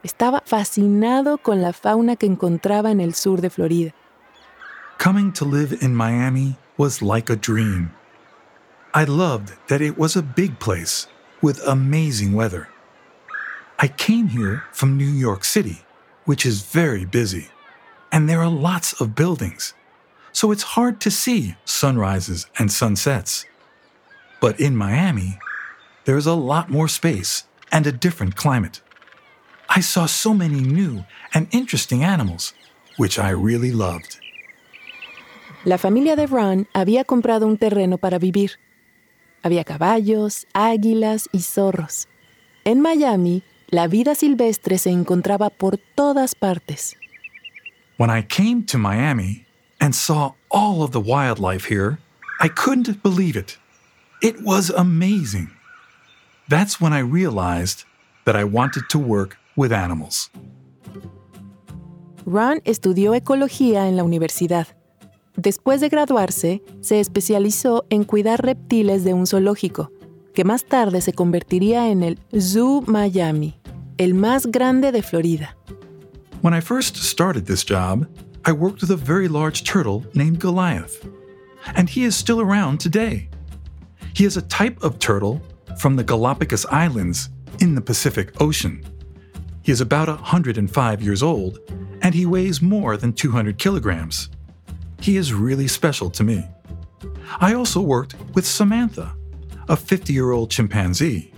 Estaba 0.05 0.43
fascinado 0.45 1.39
con 1.39 1.63
la 1.63 1.73
fauna 1.73 2.15
que 2.15 2.27
encontraba 2.27 2.91
en 2.91 3.01
el 3.01 3.15
sur 3.15 3.41
de 3.41 3.49
Florida 3.49 3.91
Coming 4.99 5.33
to 5.33 5.45
live 5.45 5.75
in 5.81 5.95
Miami 5.95 6.57
was 6.77 7.01
like 7.01 7.31
a 7.31 7.35
dream. 7.35 7.91
I 8.93 9.05
loved 9.05 9.53
that 9.67 9.81
it 9.81 9.97
was 9.97 10.15
a 10.15 10.21
big 10.21 10.59
place 10.59 11.07
with 11.41 11.59
amazing 11.65 12.33
weather. 12.33 12.67
I 13.79 13.87
came 13.87 14.27
here 14.27 14.65
from 14.71 14.95
New 14.95 15.09
York 15.09 15.43
City, 15.43 15.83
which 16.25 16.45
is 16.45 16.61
very 16.61 17.03
busy, 17.03 17.49
and 18.11 18.29
there 18.29 18.41
are 18.41 18.47
lots 18.47 19.01
of 19.01 19.15
buildings, 19.15 19.73
so 20.31 20.51
it's 20.51 20.75
hard 20.75 21.01
to 21.01 21.09
see 21.09 21.55
sunrises 21.65 22.45
and 22.59 22.71
sunsets. 22.71 23.47
But 24.39 24.59
in 24.59 24.75
Miami, 24.75 25.39
there's 26.03 26.27
a 26.27 26.35
lot 26.35 26.69
more 26.69 26.87
space 26.87 27.45
and 27.71 27.87
a 27.87 27.91
different 27.91 28.35
climate. 28.35 28.81
I 29.77 29.81
saw 29.81 30.05
so 30.05 30.33
many 30.33 30.61
new 30.61 31.03
and 31.33 31.47
interesting 31.51 32.05
animals, 32.05 32.53
which 32.97 33.19
I 33.19 33.31
really 33.31 33.73
loved. 33.73 34.19
La 35.65 35.77
familia 35.77 36.15
de 36.15 36.27
Ron 36.27 36.67
había 36.73 37.03
comprado 37.03 37.45
un 37.45 37.57
terreno 37.57 37.97
para 37.97 38.17
vivir. 38.17 38.51
Había 39.43 39.65
caballos, 39.65 40.47
águilas 40.53 41.27
y 41.33 41.41
zorros. 41.41 42.07
En 42.63 42.81
Miami, 42.81 43.43
la 43.69 43.87
vida 43.87 44.15
silvestre 44.15 44.77
se 44.77 44.91
encontraba 44.91 45.49
por 45.49 45.77
todas 45.95 46.35
partes. 46.35 46.95
When 47.97 48.09
I 48.09 48.21
came 48.21 48.63
to 48.67 48.77
Miami 48.77 49.45
and 49.81 49.93
saw 49.93 50.35
all 50.49 50.83
of 50.83 50.91
the 50.91 51.01
wildlife 51.01 51.65
here, 51.65 51.99
I 52.39 52.47
couldn't 52.47 53.03
believe 53.03 53.35
it. 53.35 53.57
It 54.21 54.37
was 54.41 54.69
amazing. 54.69 55.49
That's 56.47 56.79
when 56.79 56.93
I 56.93 56.99
realized 56.99 57.83
that 58.23 58.37
I 58.37 58.45
wanted 58.45 58.87
to 58.89 58.99
work 58.99 59.37
with 59.55 59.71
animals. 59.71 60.31
Ron 62.25 62.61
estudió 62.65 63.13
ecología 63.13 63.87
en 63.87 63.95
la 63.95 64.03
universidad. 64.03 64.67
Después 65.37 65.81
de 65.81 65.89
graduarse, 65.89 66.63
se 66.81 66.99
especializó 66.99 67.85
en 67.89 68.03
cuidar 68.03 68.41
reptiles 68.43 69.03
de 69.03 69.13
un 69.13 69.27
zoológico, 69.27 69.91
que 70.33 70.43
más 70.43 70.65
tarde 70.65 71.01
se 71.01 71.13
convertiría 71.13 71.89
en 71.89 72.03
el 72.03 72.19
Zoo 72.39 72.81
Miami, 72.87 73.59
el 73.97 74.13
más 74.13 74.47
grande 74.47 74.91
de 74.91 75.03
Florida. 75.03 75.55
When 76.41 76.53
I 76.53 76.61
first 76.61 76.97
started 76.97 77.45
this 77.45 77.63
job, 77.63 78.07
I 78.45 78.51
worked 78.51 78.81
with 78.81 78.91
a 78.91 78.95
very 78.95 79.27
large 79.27 79.63
turtle 79.63 80.03
named 80.13 80.39
Goliath, 80.39 81.03
and 81.75 81.89
he 81.89 82.05
is 82.05 82.15
still 82.15 82.39
around 82.39 82.79
today. 82.79 83.29
He 84.13 84.25
is 84.25 84.37
a 84.37 84.41
type 84.43 84.77
of 84.83 84.99
turtle 84.99 85.41
from 85.77 85.95
the 85.95 86.03
Galapagos 86.03 86.65
Islands 86.71 87.29
in 87.59 87.75
the 87.75 87.81
Pacific 87.81 88.31
Ocean. 88.39 88.81
He 89.65 89.71
is 89.71 89.81
about 89.81 90.07
105 90.07 91.01
years 91.01 91.23
old, 91.23 91.57
and 92.03 92.13
he 92.13 92.27
weighs 92.27 92.61
more 92.61 92.97
than 92.97 93.13
200 93.13 93.57
kilograms. 93.57 94.29
He 95.01 95.17
is 95.17 95.33
really 95.33 95.67
special 95.67 96.11
to 96.11 96.23
me. 96.23 96.47
I 97.41 97.55
also 97.55 97.81
worked 97.81 98.15
with 98.35 98.45
Samantha, 98.45 99.15
a 99.67 99.75
50 99.75 100.13
year 100.13 100.33
old 100.33 100.51
chimpanzee. 100.51 101.33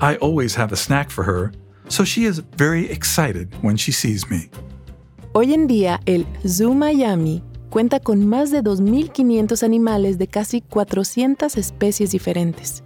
I 0.00 0.16
always 0.16 0.54
have 0.54 0.72
a 0.72 0.76
snack 0.76 1.10
for 1.10 1.24
her, 1.24 1.52
so 1.88 2.04
she 2.04 2.24
is 2.24 2.38
very 2.56 2.90
excited 2.90 3.52
when 3.60 3.76
she 3.76 3.92
sees 3.92 4.30
me. 4.30 4.48
Hoy 5.34 5.52
en 5.52 5.68
día, 5.68 6.00
el 6.06 6.24
Zoo 6.48 6.72
Miami 6.72 7.42
cuenta 7.68 8.00
con 8.00 8.26
más 8.26 8.50
de 8.50 8.62
2.500 8.62 9.62
animales 9.62 10.16
de 10.16 10.26
casi 10.26 10.62
400 10.62 11.58
especies 11.58 12.12
diferentes. 12.12 12.82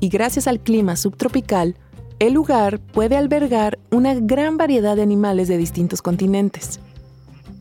Y 0.00 0.08
gracias 0.08 0.46
al 0.46 0.60
clima 0.60 0.96
subtropical, 0.96 1.76
el 2.20 2.34
lugar 2.34 2.80
puede 2.80 3.16
albergar 3.16 3.78
una 3.90 4.14
gran 4.14 4.58
variedad 4.58 4.94
de 4.94 5.02
animales 5.02 5.48
de 5.48 5.56
distintos 5.56 6.02
continentes. 6.02 6.78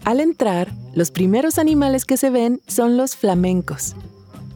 Al 0.04 0.20
entrar, 0.20 0.72
los 0.94 1.12
primeros 1.12 1.58
animales 1.58 2.06
que 2.06 2.18
se 2.18 2.30
ven 2.30 2.62
son 2.68 2.98
los 2.98 3.16
flamencos, 3.16 3.96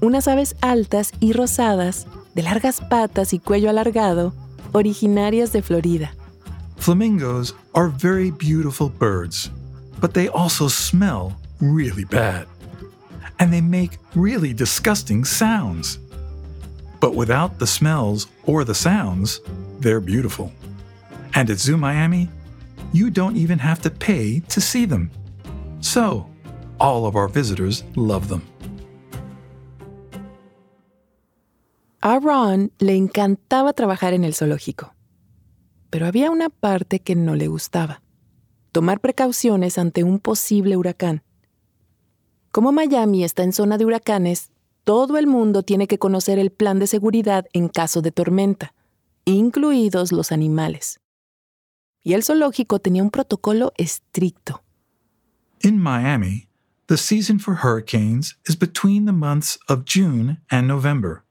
unas 0.02 0.28
aves 0.28 0.56
altas 0.62 1.14
y 1.22 1.32
rosadas, 1.32 2.06
de 2.36 2.44
largas 2.44 2.82
patas 2.82 3.34
y 3.34 3.40
cuello 3.40 3.70
alargado, 3.70 4.34
originarias 4.74 5.54
de 5.54 5.62
Florida. 5.62 6.14
Flamingos 6.78 7.56
are 7.74 7.90
very 7.90 8.30
beautiful 8.30 8.90
birds, 8.90 9.52
but 10.02 10.14
they 10.14 10.28
also 10.28 10.68
smell 10.68 11.34
really 11.62 12.04
bad. 12.04 12.46
And 13.40 13.52
they 13.52 13.62
make 13.62 13.98
really 14.16 14.54
disgusting 14.54 15.24
sounds. 15.24 16.00
But 17.04 17.16
without 17.16 17.60
the 17.60 17.68
smells 17.68 18.28
or 18.46 18.64
the 18.64 18.74
sounds, 18.74 19.42
they're 19.82 20.00
beautiful. 20.00 20.54
And 21.34 21.50
at 21.50 21.60
Zoo 21.60 21.76
Miami, 21.76 22.30
you 22.94 23.10
don't 23.10 23.36
even 23.36 23.60
have 23.60 23.82
to 23.82 23.90
pay 23.90 24.40
to 24.48 24.62
see 24.62 24.86
them. 24.86 25.12
So, 25.82 26.26
all 26.80 27.06
of 27.06 27.18
our 27.18 27.28
visitors 27.28 27.84
love 27.98 28.30
them. 28.30 28.44
A 32.02 32.22
Ron 32.22 32.72
le 32.80 32.96
encantaba 32.96 33.74
trabajar 33.74 34.14
en 34.14 34.24
el 34.24 34.34
zoológico, 34.34 34.94
pero 35.90 36.06
había 36.08 36.32
una 36.32 36.48
parte 36.48 37.00
que 37.00 37.16
no 37.16 37.36
le 37.36 37.48
gustaba, 37.48 38.02
tomar 38.72 39.02
precauciones 39.02 39.78
ante 39.78 40.06
un 40.06 40.20
posible 40.20 40.78
huracán. 40.78 41.22
Como 42.54 42.72
Miami 42.72 43.26
está 43.26 43.44
en 43.44 43.52
zona 43.52 43.78
de 43.78 43.84
huracanes, 43.86 44.53
todo 44.84 45.18
el 45.18 45.28
mundo 45.28 45.64
tiene 45.64 45.88
que 45.88 45.98
conocer 45.98 46.40
el 46.40 46.52
plan 46.52 46.80
de 46.80 46.88
seguridad 46.88 47.46
en 47.54 47.70
caso 47.70 48.02
de 48.02 48.12
tormenta, 48.12 48.74
incluidos 49.26 50.12
los 50.12 50.32
animales. 50.32 51.00
Y 52.04 52.14
el 52.14 52.24
zoológico 52.24 52.80
tenía 52.80 53.02
un 53.02 53.10
protocolo 53.10 53.72
estricto. 53.78 54.62
In 55.62 55.80
Miami, 55.80 56.50
the 56.88 56.98
season 56.98 57.40
for 57.40 57.56
hurricanes 57.64 58.36
is 58.46 58.58
between 58.58 59.06
the 59.06 59.14
months 59.14 59.58
of 59.70 59.86
June 59.86 60.42
and 60.52 60.68
November. 60.68 61.24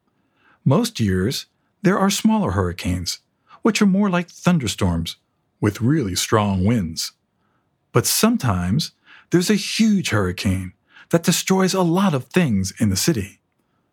Most 0.65 0.99
years, 0.99 1.49
there 1.83 1.99
are 1.99 2.11
smaller 2.11 2.53
hurricanes, 2.53 3.19
which 3.61 3.83
are 3.83 3.87
more 3.87 4.09
like 4.09 4.31
thunderstorms 4.31 5.17
with 5.61 5.83
really 5.83 6.15
strong 6.15 6.65
winds. 6.65 7.13
But 7.93 8.07
sometimes 8.07 8.93
there's 9.31 9.51
a 9.51 9.55
huge 9.55 10.09
hurricane 10.09 10.73
that 11.11 11.25
destroys 11.25 11.75
a 11.75 11.83
lot 11.83 12.15
of 12.15 12.25
things 12.25 12.73
in 12.81 12.89
the 12.89 12.97
city. 12.97 13.42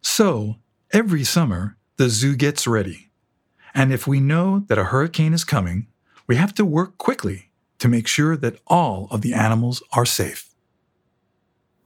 So, 0.02 0.56
every 0.92 1.24
summer, 1.24 1.76
the 1.98 2.10
zoo 2.10 2.36
gets 2.36 2.68
ready. 2.68 3.10
And 3.74 3.92
if 3.92 4.08
we 4.08 4.20
know 4.20 4.66
that 4.68 4.78
a 4.78 4.86
hurricane 4.86 5.34
is 5.34 5.44
coming, 5.44 5.88
we 6.28 6.38
have 6.38 6.54
to 6.56 6.66
work 6.66 6.98
quickly 6.98 7.52
to 7.80 7.88
make 7.88 8.08
sure 8.08 8.38
that 8.38 8.60
all 8.68 9.08
of 9.12 9.22
the 9.22 9.34
animals 9.34 9.84
are 9.94 10.06
safe. 10.06 10.46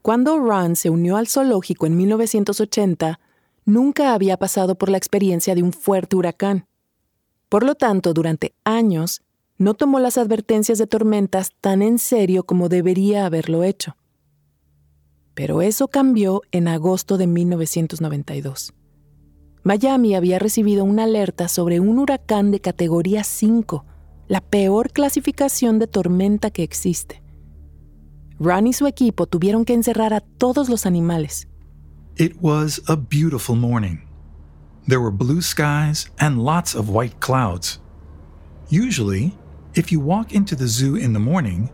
Cuando 0.02 0.38
Ron 0.38 0.76
se 0.76 0.90
unió 0.90 1.16
al 1.16 1.28
zoológico 1.28 1.86
en 1.86 1.96
1980, 1.96 3.20
nunca 3.66 4.14
había 4.14 4.38
pasado 4.38 4.76
por 4.76 4.90
la 4.90 4.98
experiencia 4.98 5.56
de 5.56 5.64
un 5.64 5.72
fuerte 5.72 6.18
huracán. 6.18 6.68
Por 7.48 7.64
lo 7.64 7.76
tanto, 7.76 8.14
durante 8.14 8.54
años, 8.66 9.22
no 9.58 9.76
tomó 9.76 10.00
las 10.00 10.18
advertencias 10.18 10.78
de 10.78 10.88
tormentas 10.88 11.52
tan 11.62 11.82
en 11.82 12.00
serio 12.00 12.44
como 12.44 12.68
debería 12.68 13.26
haberlo 13.26 13.64
hecho. 13.64 13.96
Pero 15.34 15.62
eso 15.62 15.88
cambió 15.88 16.42
en 16.52 16.68
agosto 16.68 17.18
de 17.18 17.28
1992. 17.28 18.74
Miami 19.64 20.14
había 20.16 20.40
recibido 20.40 20.84
una 20.84 21.04
alerta 21.04 21.48
sobre 21.48 21.80
un 21.80 21.98
huracán 21.98 22.52
de 22.52 22.60
categoría 22.60 23.24
5, 23.24 23.86
la 24.28 24.42
peor 24.42 24.92
clasificación 24.92 25.80
de 25.80 25.88
tormenta 25.88 26.52
que 26.52 26.64
existe. 26.64 27.24
Ron 28.40 28.68
y 28.68 28.74
su 28.74 28.88
equipo 28.88 29.26
tuvieron 29.26 29.64
que 29.64 29.74
encerrar 29.74 30.14
a 30.14 30.20
todos 30.20 30.70
los 30.70 30.86
animales. 30.86 31.48
It 32.18 32.36
was 32.42 32.82
a 32.88 32.96
beautiful 32.96 33.56
morning. 33.56 34.00
There 34.88 35.00
were 35.00 35.12
blue 35.12 35.42
skies 35.42 36.12
and 36.20 36.44
lots 36.44 36.76
of 36.76 36.90
white 36.90 37.20
clouds. 37.20 37.80
Usually, 38.70 39.34
if 39.76 39.92
you 39.92 40.02
walk 40.02 40.34
into 40.34 40.56
the 40.56 40.68
zoo 40.68 40.96
in 40.96 41.14
the 41.14 41.20
morning, 41.20 41.70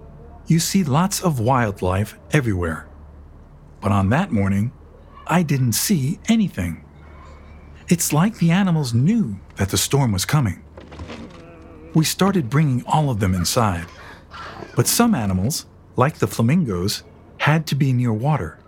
you 0.47 0.59
see 0.59 0.83
lots 0.83 1.23
of 1.23 1.39
wildlife 1.39 2.15
everywhere. 2.31 2.88
But 3.81 3.91
on 3.91 4.09
that 4.09 4.31
morning, 4.31 4.71
I 5.27 5.43
didn't 5.43 5.73
see 5.73 6.19
anything. 6.27 6.83
It's 7.87 8.13
like 8.13 8.37
the 8.37 8.51
animals 8.51 8.93
knew 8.93 9.39
that 9.55 9.69
the 9.69 9.77
storm 9.77 10.11
was 10.11 10.25
coming. 10.25 10.61
We 11.93 12.05
started 12.05 12.49
bringing 12.49 12.83
all 12.85 13.09
of 13.09 13.19
them 13.19 13.33
inside. 13.33 13.85
But 14.75 14.87
some 14.87 15.15
animals, 15.15 15.65
like 15.95 16.19
the 16.19 16.27
flamingos, 16.27 17.03
had 17.37 17.65
to 17.67 17.75
be 17.75 17.93
near 17.93 18.13
water, 18.13 18.59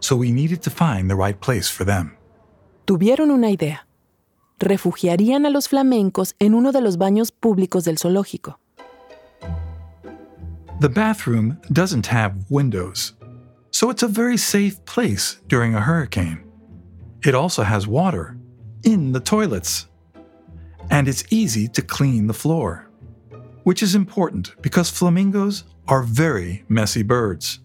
so 0.00 0.16
we 0.16 0.30
needed 0.30 0.62
to 0.62 0.70
find 0.70 1.10
the 1.10 1.16
right 1.16 1.40
place 1.40 1.68
for 1.68 1.84
them. 1.84 2.16
Tuvieron 2.86 3.30
una 3.30 3.50
idea. 3.50 3.86
Refugiarían 4.58 5.44
a 5.44 5.50
los 5.50 5.68
flamencos 5.68 6.34
en 6.38 6.54
uno 6.54 6.72
de 6.72 6.80
los 6.80 6.96
baños 6.96 7.32
públicos 7.32 7.84
del 7.84 7.98
zoológico. 7.98 8.58
The 10.80 10.88
bathroom 10.88 11.58
doesn't 11.72 12.06
have 12.06 12.34
windows, 12.48 13.14
so 13.72 13.90
it's 13.90 14.02
a 14.02 14.08
very 14.08 14.36
safe 14.36 14.84
place 14.84 15.40
during 15.48 15.74
a 15.74 15.80
hurricane. 15.80 16.44
It 17.24 17.34
also 17.34 17.62
has 17.62 17.86
water 17.86 18.36
in 18.84 19.12
the 19.12 19.20
toilets, 19.20 19.88
and 20.90 21.08
it's 21.08 21.24
easy 21.30 21.68
to 21.68 21.82
clean 21.82 22.26
the 22.26 22.34
floor, 22.34 22.88
which 23.64 23.82
is 23.82 23.94
important 23.94 24.54
because 24.60 24.90
flamingos 24.90 25.64
are 25.88 26.02
very 26.02 26.64
messy 26.68 27.02
birds. 27.02 27.60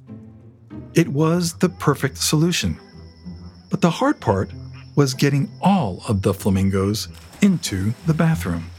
It 0.94 1.10
was 1.10 1.54
the 1.54 1.70
perfect 1.70 2.18
solution. 2.18 2.80
But 3.70 3.82
the 3.82 3.90
hard 3.90 4.22
part 4.22 4.52
was 4.96 5.14
getting 5.14 5.52
all 5.62 6.02
of 6.08 6.22
the 6.22 6.34
flamingos 6.34 7.10
into 7.42 7.94
the 8.06 8.14
bathroom. 8.14 8.72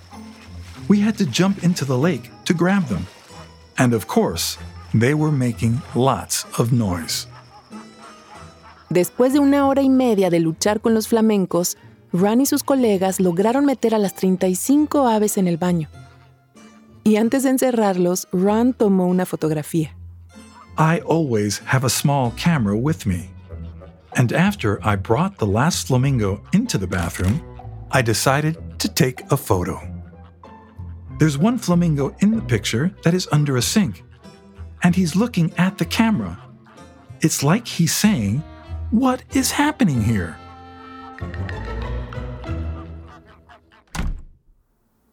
We 0.89 1.01
had 1.01 1.19
to 1.19 1.27
jump 1.27 1.63
into 1.63 1.85
the 1.85 1.99
lake 1.99 2.31
to 2.47 2.55
grab 2.55 2.87
them. 2.87 3.07
And 3.77 3.93
of 3.93 4.09
course, 4.09 4.57
they 4.95 5.15
were 5.15 5.33
making 5.33 5.81
lots 5.95 6.47
of 6.59 6.73
noise. 6.73 7.27
Después 8.91 9.33
de 9.33 9.39
una 9.39 9.67
hora 9.67 9.83
y 9.83 9.91
media 9.91 10.31
de 10.31 10.41
luchar 10.41 10.81
con 10.81 10.95
los 10.95 11.09
flamencos, 11.09 11.77
Ron 12.13 12.41
y 12.41 12.47
sus 12.47 12.63
colegas 12.63 13.21
lograron 13.21 13.67
meter 13.67 13.95
a 13.95 13.99
las 13.99 14.15
35 14.15 15.07
aves 15.07 15.37
en 15.37 15.47
el 15.47 15.59
baño. 15.59 15.89
Y 17.05 17.17
antes 17.17 17.43
de 17.43 17.51
encerrarlos, 17.51 18.29
Ron 18.33 18.73
tomó 18.73 19.07
una 19.07 19.27
fotografía. 19.27 19.95
I 20.79 21.01
always 21.01 21.61
have 21.67 21.85
a 21.85 21.91
small 21.91 22.33
camera 22.37 22.77
with 22.77 23.05
me. 23.05 23.31
And 24.17 24.33
after 24.33 24.79
I 24.83 24.97
brought 24.97 25.39
the 25.39 25.47
last 25.47 25.89
flamingo 25.89 26.41
into 26.53 26.79
the 26.79 26.87
bathroom, 26.87 27.43
I 27.91 28.03
decided 28.03 28.57
to 28.79 28.89
take 28.89 29.23
a 29.31 29.37
photo. 29.37 29.81
There's 31.19 31.37
one 31.37 31.59
flamingo 31.59 32.15
in 32.21 32.31
the 32.35 32.43
picture 32.43 32.91
that 33.03 33.13
is 33.13 33.29
under 33.33 33.57
a 33.57 33.63
sink, 33.63 34.03
and 34.83 34.95
he's 34.95 35.15
looking 35.15 35.53
at 35.59 35.79
the 35.79 35.85
camera. 35.85 36.39
It's 37.21 37.43
like 37.43 37.67
he's 37.67 37.95
saying, 37.95 38.43
What 38.91 39.23
is 39.35 39.51
happening 39.51 40.03
here? 40.03 40.37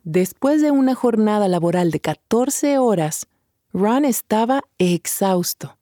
Después 0.06 0.62
de 0.62 0.72
una 0.72 0.94
jornada 0.94 1.48
laboral 1.48 1.92
de 1.92 2.00
14 2.00 2.78
horas, 2.78 3.26
Ron 3.74 4.06
estaba 4.06 4.62
exhausto. 4.78 5.76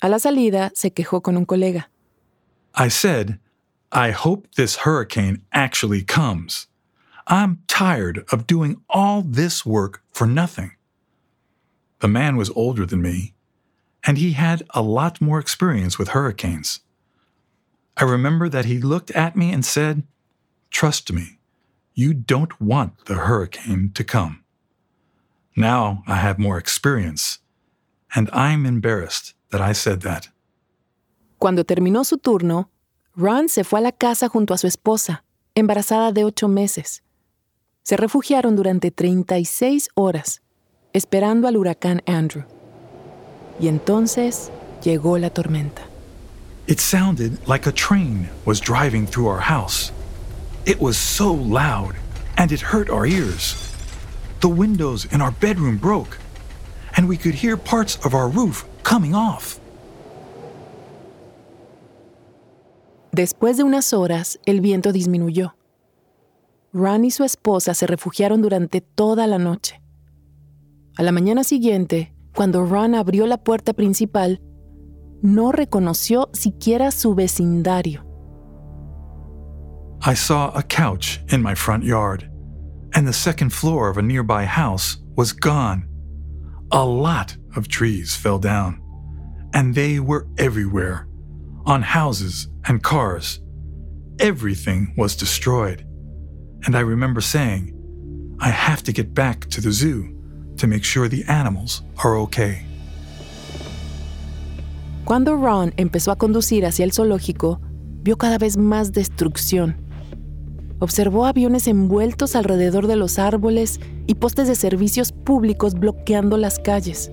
A 0.00 0.08
la 0.08 0.18
salida 0.18 0.70
se 0.74 0.90
quejó 0.90 1.22
con 1.22 1.36
un 1.36 1.46
colega. 1.46 1.88
I 2.74 2.88
said, 2.88 3.38
I 3.90 4.10
hope 4.10 4.46
this 4.56 4.84
hurricane 4.84 5.42
actually 5.52 6.02
comes. 6.02 6.68
I'm 7.26 7.62
tired 7.66 8.24
of 8.30 8.46
doing 8.46 8.76
all 8.90 9.22
this 9.22 9.64
work 9.64 10.02
for 10.12 10.26
nothing. 10.26 10.75
The 12.00 12.08
man 12.08 12.36
was 12.36 12.50
older 12.50 12.84
than 12.86 13.00
me, 13.00 13.34
and 14.04 14.18
he 14.18 14.32
had 14.32 14.62
a 14.70 14.82
lot 14.82 15.20
more 15.20 15.38
experience 15.38 15.98
with 15.98 16.08
hurricanes. 16.08 16.80
I 17.96 18.04
remember 18.04 18.48
that 18.48 18.66
he 18.66 18.80
looked 18.80 19.10
at 19.12 19.36
me 19.36 19.52
and 19.52 19.64
said, 19.64 20.02
Trust 20.70 21.12
me, 21.12 21.38
you 21.94 22.12
don't 22.12 22.60
want 22.60 23.06
the 23.06 23.14
hurricane 23.14 23.90
to 23.94 24.04
come. 24.04 24.44
Now 25.56 26.02
I 26.06 26.16
have 26.16 26.38
more 26.38 26.58
experience, 26.58 27.38
and 28.14 28.28
I'm 28.32 28.66
embarrassed 28.66 29.34
that 29.50 29.62
I 29.62 29.72
said 29.72 30.02
that. 30.02 30.28
Cuando 31.38 31.64
terminó 31.64 32.04
su 32.04 32.18
turno, 32.18 32.68
Ron 33.14 33.48
se 33.48 33.64
fue 33.64 33.78
a 33.78 33.82
la 33.82 33.92
casa 33.92 34.28
junto 34.28 34.52
a 34.52 34.58
su 34.58 34.66
esposa, 34.66 35.24
embarazada 35.54 36.12
de 36.12 36.24
ocho 36.24 36.48
meses. 36.48 37.02
Se 37.82 37.96
refugiaron 37.96 38.56
durante 38.56 38.90
36 38.90 39.88
horas, 39.94 40.42
esperando 40.96 41.46
al 41.46 41.56
huracán 41.56 42.02
Andrew. 42.06 42.44
Y 43.60 43.68
entonces 43.68 44.50
llegó 44.82 45.18
la 45.18 45.28
tormenta. 45.30 45.82
It 46.66 46.80
sounded 46.80 47.38
like 47.46 47.68
a 47.68 47.72
train 47.72 48.28
was 48.44 48.60
driving 48.60 49.06
through 49.06 49.28
our 49.28 49.40
house. 49.40 49.92
It 50.64 50.80
was 50.80 50.96
so 50.96 51.32
loud, 51.32 51.94
and 52.38 52.50
it 52.50 52.60
hurt 52.60 52.90
our 52.90 53.06
ears. 53.06 53.54
The 54.40 54.48
windows 54.48 55.06
in 55.12 55.20
our 55.20 55.32
bedroom 55.32 55.76
broke, 55.76 56.18
and 56.96 57.06
we 57.08 57.16
could 57.16 57.34
hear 57.34 57.56
parts 57.56 57.98
of 58.04 58.14
our 58.14 58.28
roof 58.28 58.64
coming 58.82 59.14
off. 59.14 59.60
Después 63.12 63.56
de 63.56 63.64
unas 63.64 63.92
horas, 63.92 64.38
el 64.44 64.60
viento 64.60 64.92
disminuyó. 64.92 65.54
Ron 66.72 67.04
y 67.04 67.10
su 67.10 67.24
esposa 67.24 67.74
se 67.74 67.86
refugiaron 67.86 68.42
durante 68.42 68.80
toda 68.80 69.26
la 69.26 69.38
noche. 69.38 69.80
A 70.96 71.02
la 71.02 71.12
mañana 71.12 71.44
siguiente, 71.44 72.14
cuando 72.34 72.64
Ron 72.64 72.94
abrió 72.94 73.26
la 73.26 73.38
puerta 73.38 73.72
principal, 73.72 74.40
no 75.22 75.52
reconoció 75.52 76.28
siquiera 76.32 76.90
su 76.90 77.14
vecindario. 77.14 78.04
I 80.02 80.14
saw 80.14 80.50
a 80.54 80.62
couch 80.62 81.20
in 81.32 81.42
my 81.42 81.54
front 81.54 81.84
yard, 81.84 82.30
and 82.94 83.06
the 83.06 83.12
second 83.12 83.50
floor 83.50 83.88
of 83.88 83.98
a 83.98 84.02
nearby 84.02 84.44
house 84.44 84.98
was 85.16 85.32
gone. 85.32 85.88
A 86.70 86.84
lot 86.84 87.36
of 87.56 87.68
trees 87.68 88.14
fell 88.14 88.38
down, 88.38 88.80
and 89.52 89.74
they 89.74 90.00
were 90.00 90.26
everywhere 90.38 91.06
on 91.64 91.82
houses 91.82 92.48
and 92.66 92.82
cars. 92.82 93.40
everything 94.18 94.94
was 94.96 95.16
destroyed. 95.16 95.86
And 96.64 96.76
I 96.76 96.80
remember 96.80 97.20
saying, 97.20 97.72
I 98.40 98.50
have 98.50 98.82
to 98.84 98.92
get 98.92 99.14
back 99.14 99.48
to 99.50 99.60
the 99.60 99.72
zoo 99.72 100.15
to 100.56 100.66
make 100.66 100.84
sure 100.84 101.08
the 101.08 101.24
animals 101.28 101.84
are 102.04 102.16
okay. 102.16 102.66
Cuando 105.04 105.36
Ron 105.36 105.72
empezó 105.76 106.10
a 106.10 106.16
conducir 106.16 106.66
hacia 106.66 106.84
el 106.84 106.92
zoológico, 106.92 107.60
vio 108.02 108.16
cada 108.18 108.38
vez 108.38 108.56
más 108.56 108.90
destrucción. 108.92 109.76
Observó 110.80 111.26
aviones 111.26 111.68
envueltos 111.68 112.34
alrededor 112.34 112.88
de 112.88 112.96
los 112.96 113.18
árboles 113.18 113.80
y 114.08 114.16
postes 114.16 114.48
de 114.48 114.56
servicios 114.56 115.12
públicos 115.12 115.74
bloqueando 115.74 116.36
las 116.36 116.58
calles. 116.58 117.12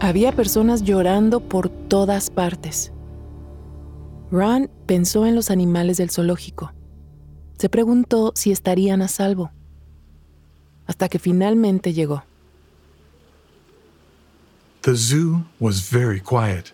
Había 0.00 0.32
personas 0.32 0.82
llorando 0.82 1.40
por 1.40 1.70
todas 1.70 2.28
partes. 2.28 2.92
Ron 4.30 4.70
pensó 4.84 5.26
en 5.26 5.34
los 5.34 5.50
animales 5.50 5.96
del 5.96 6.10
zoológico. 6.10 6.74
Se 7.58 7.70
preguntó 7.70 8.32
si 8.34 8.52
estarían 8.52 9.00
a 9.00 9.08
salvo. 9.08 9.50
Hasta 10.86 11.08
que 11.08 11.18
finalmente 11.18 11.94
llegó. 11.94 12.22
The 14.88 14.96
zoo 14.96 15.44
was 15.60 15.80
very 15.80 16.18
quiet. 16.18 16.72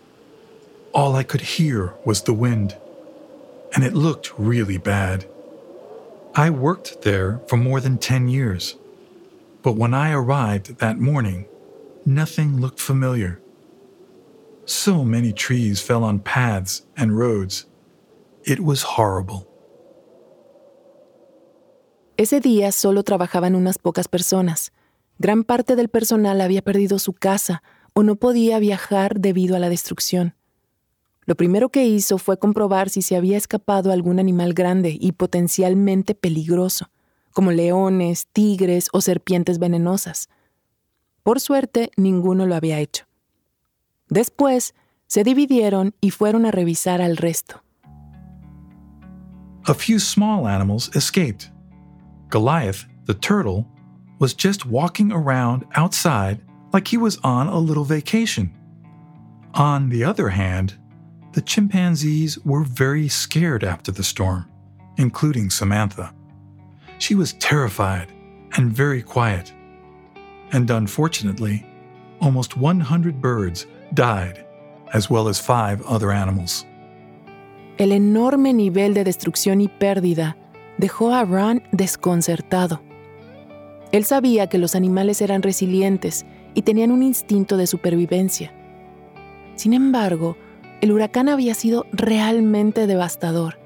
All 0.92 1.16
I 1.16 1.24
could 1.24 1.40
hear 1.59 1.94
was 2.05 2.22
the 2.22 2.33
wind, 2.33 2.77
and 3.74 3.83
it 3.83 3.92
looked 3.92 4.38
really 4.38 4.79
bad. 4.79 5.27
I 6.37 6.50
worked 6.50 7.03
there 7.03 7.40
for 7.48 7.57
more 7.57 7.81
than 7.81 7.98
10 7.98 8.29
years, 8.29 8.77
but 9.64 9.74
when 9.74 9.94
I 9.94 10.12
arrived 10.12 10.79
that 10.79 11.00
morning, 11.00 11.46
nothing 12.07 12.61
looked 12.61 12.79
familiar. 12.79 13.40
So 14.64 15.03
many 15.03 15.33
trees 15.33 15.81
fell 15.81 16.05
on 16.05 16.20
paths 16.20 16.83
and 16.96 17.18
roads. 17.18 17.66
It 18.44 18.61
was 18.61 18.94
horrible. 18.94 19.48
Ese 22.16 22.40
día 22.40 22.70
solo 22.70 23.03
trabajaban 23.03 23.57
unas 23.57 23.77
pocas 23.77 24.07
personas. 24.07 24.70
Gran 25.18 25.42
parte 25.42 25.74
del 25.74 25.88
personal 25.88 26.40
había 26.40 26.62
perdido 26.62 27.00
su 27.00 27.12
casa 27.12 27.61
o 27.94 28.02
no 28.02 28.16
podía 28.16 28.59
viajar 28.59 29.20
debido 29.20 29.57
a 29.57 29.59
la 29.59 29.70
destrucción. 29.70 30.35
Lo 31.26 31.37
primero 31.37 31.70
que 31.70 31.87
hizo 31.87 32.18
fue 32.18 32.38
comprobar 32.38 32.90
si 32.90 33.00
se 33.00 33.16
había 33.16 33.38
escapado 33.38 33.92
algún 33.92 34.18
animal 34.18 34.52
grande 34.52 34.96
y 35.00 35.12
potencialmente 35.12 36.14
peligroso, 36.14 36.90
como 37.33 37.50
leones, 37.50 38.26
tigres 38.33 38.88
o 38.92 39.00
serpientes 39.00 39.59
venenosas. 39.59 40.28
Por 41.22 41.40
suerte, 41.40 41.90
ninguno 41.96 42.46
lo 42.46 42.54
había 42.54 42.78
hecho. 42.80 43.07
Después, 44.11 44.74
se 45.07 45.24
dividieron 45.24 45.94
y 46.00 46.11
fueron 46.11 46.44
a 46.44 46.50
revisar 46.50 47.00
al 47.00 47.16
resto. 47.16 47.62
A 49.66 49.72
few 49.72 49.98
small 49.98 50.46
animals 50.46 50.90
escaped. 50.94 51.50
Goliath, 52.28 52.87
the 53.07 53.14
turtle, 53.14 53.64
was 54.18 54.35
just 54.37 54.66
walking 54.66 55.11
around 55.11 55.64
outside 55.74 56.40
like 56.74 56.88
he 56.88 56.96
was 56.98 57.18
on 57.22 57.46
a 57.46 57.58
little 57.58 57.84
vacation. 57.84 58.52
On 59.54 59.88
the 59.90 60.02
other 60.02 60.28
hand, 60.30 60.74
the 61.32 61.40
chimpanzees 61.40 62.37
were 62.44 62.64
very 62.64 63.08
scared 63.08 63.62
after 63.62 63.92
the 63.92 64.02
storm, 64.02 64.44
including 64.96 65.50
Samantha. 65.50 66.12
She 66.98 67.14
was 67.14 67.34
terrified 67.34 68.12
and 68.56 68.72
very 68.72 69.02
quiet. 69.02 69.52
And 70.50 70.68
unfortunately, 70.68 71.64
almost 72.20 72.56
100 72.56 73.20
birds 73.20 73.66
died, 73.94 74.44
as 74.92 75.08
well 75.08 75.28
as 75.28 75.38
five 75.40 75.80
other 75.82 76.10
animals. 76.10 76.66
El 77.78 77.92
enorme 77.92 78.52
nivel 78.52 78.94
de 78.94 79.04
destrucción 79.04 79.60
y 79.60 79.68
pérdida 79.68 80.37
dejó 80.78 81.14
a 81.14 81.24
Ron 81.24 81.62
desconcertado. 81.70 82.80
Él 83.92 84.04
sabía 84.04 84.48
que 84.48 84.58
los 84.58 84.74
animales 84.74 85.20
eran 85.20 85.42
resilientes 85.42 86.26
y 86.54 86.62
tenían 86.62 86.90
un 86.90 87.02
instinto 87.02 87.56
de 87.56 87.66
supervivencia. 87.66 88.52
Sin 89.56 89.72
embargo, 89.72 90.36
el 90.80 90.92
huracán 90.92 91.28
había 91.28 91.54
sido 91.54 91.86
realmente 91.92 92.86
devastador. 92.86 93.58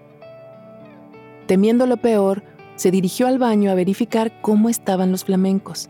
Temiendo 1.47 1.87
lo 1.87 1.97
peor, 1.97 2.43
se 2.77 2.91
dirigió 2.91 3.27
al 3.27 3.39
baño 3.39 3.71
a 3.71 3.75
verificar 3.75 4.41
cómo 4.41 4.69
estaban 4.69 5.11
los 5.11 5.25
flamencos. 5.25 5.89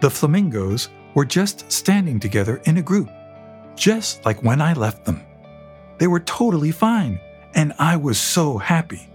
The 0.00 0.10
flamingos 0.10 0.90
were 1.14 1.26
just 1.28 1.70
standing 1.70 2.18
together 2.18 2.60
in 2.66 2.76
a 2.76 2.82
group, 2.82 3.08
just 3.76 4.24
like 4.26 4.42
when 4.42 4.60
I 4.60 4.74
left 4.74 5.04
them. 5.04 5.20
They 5.98 6.08
were 6.08 6.22
totally 6.24 6.72
fine, 6.72 7.20
and 7.54 7.72
I 7.78 7.96
was 7.96 8.18
so 8.18 8.58
happy. 8.58 9.08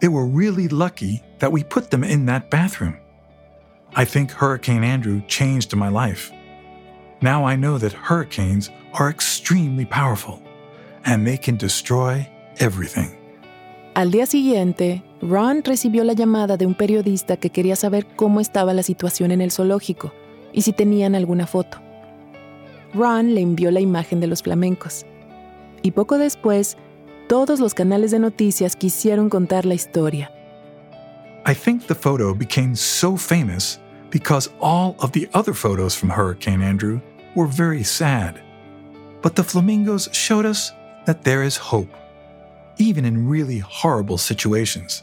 They 0.00 0.08
were 0.08 0.26
really 0.26 0.68
lucky 0.68 1.22
that 1.38 1.52
we 1.52 1.62
put 1.62 1.90
them 1.90 2.02
in 2.04 2.26
that 2.26 2.50
bathroom. 2.50 2.96
I 3.98 4.04
think 4.04 4.30
Hurricane 4.30 4.84
Andrew 4.84 5.22
changed 5.26 5.74
my 5.74 5.88
life. 5.88 6.30
Now 7.22 7.46
I 7.46 7.56
know 7.56 7.78
that 7.78 7.94
hurricanes 7.94 8.70
are 8.92 9.08
extremely 9.08 9.86
powerful 9.86 10.42
and 11.06 11.26
they 11.26 11.38
can 11.38 11.56
destroy 11.56 12.28
everything. 12.58 13.16
Al 13.94 14.10
día 14.10 14.26
siguiente, 14.26 15.02
Ron 15.22 15.64
recibió 15.64 16.04
la 16.04 16.12
llamada 16.12 16.58
de 16.58 16.66
un 16.66 16.74
periodista 16.74 17.38
que 17.38 17.48
quería 17.48 17.74
saber 17.74 18.06
cómo 18.16 18.40
estaba 18.40 18.74
la 18.74 18.82
situación 18.82 19.30
en 19.30 19.40
el 19.40 19.50
zoológico 19.50 20.12
y 20.52 20.60
si 20.60 20.74
tenían 20.74 21.14
alguna 21.14 21.46
foto. 21.46 21.78
Ron 22.92 23.34
le 23.34 23.40
envió 23.40 23.70
la 23.70 23.80
imagen 23.80 24.20
de 24.20 24.26
los 24.26 24.42
flamencos. 24.42 25.06
Y 25.80 25.92
poco 25.92 26.18
después, 26.18 26.76
todos 27.28 27.60
los 27.60 27.72
canales 27.72 28.10
de 28.10 28.18
noticias 28.18 28.76
quisieron 28.76 29.30
contar 29.30 29.64
la 29.64 29.72
historia. 29.72 30.30
I 31.46 31.54
think 31.54 31.86
the 31.86 31.94
photo 31.94 32.34
became 32.34 32.76
so 32.76 33.16
famous 33.16 33.80
because 34.16 34.48
all 34.60 34.96
of 35.00 35.12
the 35.12 35.28
other 35.34 35.52
photos 35.52 35.94
from 35.94 36.08
Hurricane 36.08 36.62
Andrew 36.62 37.02
were 37.34 37.46
very 37.46 37.82
sad. 37.82 38.40
But 39.20 39.36
the 39.36 39.44
flamingos 39.44 40.08
showed 40.10 40.46
us 40.46 40.72
that 41.04 41.22
there 41.22 41.42
is 41.42 41.58
hope, 41.58 41.94
even 42.78 43.04
in 43.04 43.28
really 43.28 43.58
horrible 43.58 44.16
situations. 44.16 45.02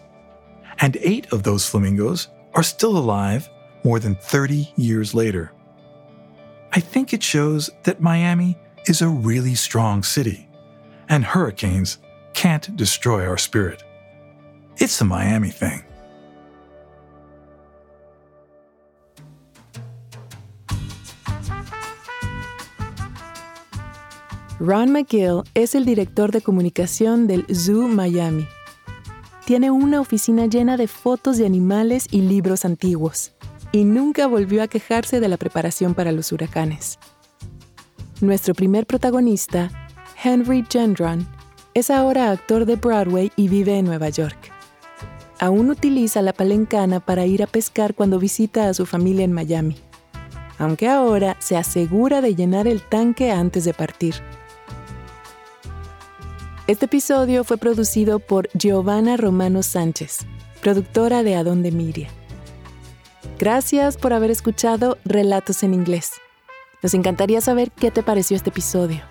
And 0.80 0.97
eight 0.99 1.32
of 1.32 1.43
those 1.43 1.69
flamingos 1.69 2.30
are 2.56 2.63
still 2.63 2.97
alive 2.97 3.47
more 3.84 3.99
than 3.99 4.15
30 4.15 4.73
years 4.78 5.13
later. 5.13 5.52
I 6.71 6.80
think 6.80 7.13
it 7.13 7.21
shows 7.21 7.69
that 7.84 8.02
Miami 8.02 8.58
is 8.88 9.04
a 9.04 9.08
really 9.08 9.54
strong 9.54 10.02
city, 10.02 10.49
and 11.08 11.23
hurricanes 11.23 11.99
can't 12.34 12.76
destroy 12.76 13.28
our 13.28 13.38
spirit. 13.38 13.84
It's 14.78 14.99
a 15.02 15.06
Miami 15.06 15.52
thing. 15.52 15.84
Ron 24.59 24.91
McGill 24.91 25.41
es 25.55 25.73
el 25.73 25.83
director 25.83 26.31
de 26.31 26.41
comunicación 26.41 27.25
del 27.25 27.45
Zoo 27.53 27.87
Miami. 27.87 28.47
Tiene 29.45 29.71
una 29.71 29.99
oficina 29.99 30.45
llena 30.45 30.77
de 30.77 30.87
fotos 30.87 31.37
de 31.37 31.45
animales 31.47 32.07
y 32.11 32.21
libros 32.21 32.63
antiguos, 32.63 33.33
y 33.71 33.83
nunca 33.83 34.27
volvió 34.27 34.61
a 34.61 34.67
quejarse 34.67 35.19
de 35.19 35.27
la 35.27 35.37
preparación 35.37 35.95
para 35.95 36.11
los 36.11 36.31
huracanes. 36.31 36.99
Nuestro 38.21 38.53
primer 38.53 38.85
protagonista, 38.85 39.71
Henry 40.23 40.63
Gendron, 40.69 41.27
es 41.73 41.89
ahora 41.89 42.29
actor 42.29 42.65
de 42.65 42.75
Broadway 42.75 43.31
y 43.35 43.47
vive 43.47 43.79
en 43.79 43.85
Nueva 43.85 44.09
York. 44.09 44.51
Aún 45.39 45.71
utiliza 45.71 46.21
la 46.21 46.31
palencana 46.31 46.99
para 46.99 47.25
ir 47.25 47.41
a 47.41 47.47
pescar 47.47 47.95
cuando 47.95 48.19
visita 48.19 48.69
a 48.69 48.73
su 48.75 48.85
familia 48.85 49.25
en 49.25 49.33
Miami, 49.33 49.77
aunque 50.59 50.87
ahora 50.87 51.35
se 51.39 51.57
asegura 51.57 52.21
de 52.21 52.35
llenar 52.35 52.67
el 52.67 52.83
tanque 52.83 53.31
antes 53.31 53.65
de 53.65 53.73
partir. 53.73 54.13
Este 56.65 56.86
episodio 56.86 57.43
fue 57.43 57.58
producido 57.58 58.19
por 58.19 58.47
Giovanna 58.54 59.17
Romano 59.17 59.63
Sánchez, 59.63 60.19
productora 60.62 61.21
de 61.21 61.36
Adonde 61.36 61.73
Miria. 61.73 62.08
Gracias 63.38 63.97
por 63.97 64.13
haber 64.13 64.32
escuchado 64.32 64.97
Relatos 65.04 65.63
en 65.63 65.73
Inglés. 65.73 66.12
Nos 66.82 66.93
encantaría 66.93 67.41
saber 67.41 67.69
qué 67.71 67.91
te 67.91 68.02
pareció 68.02 68.38
este 68.38 68.49
episodio. 68.49 69.02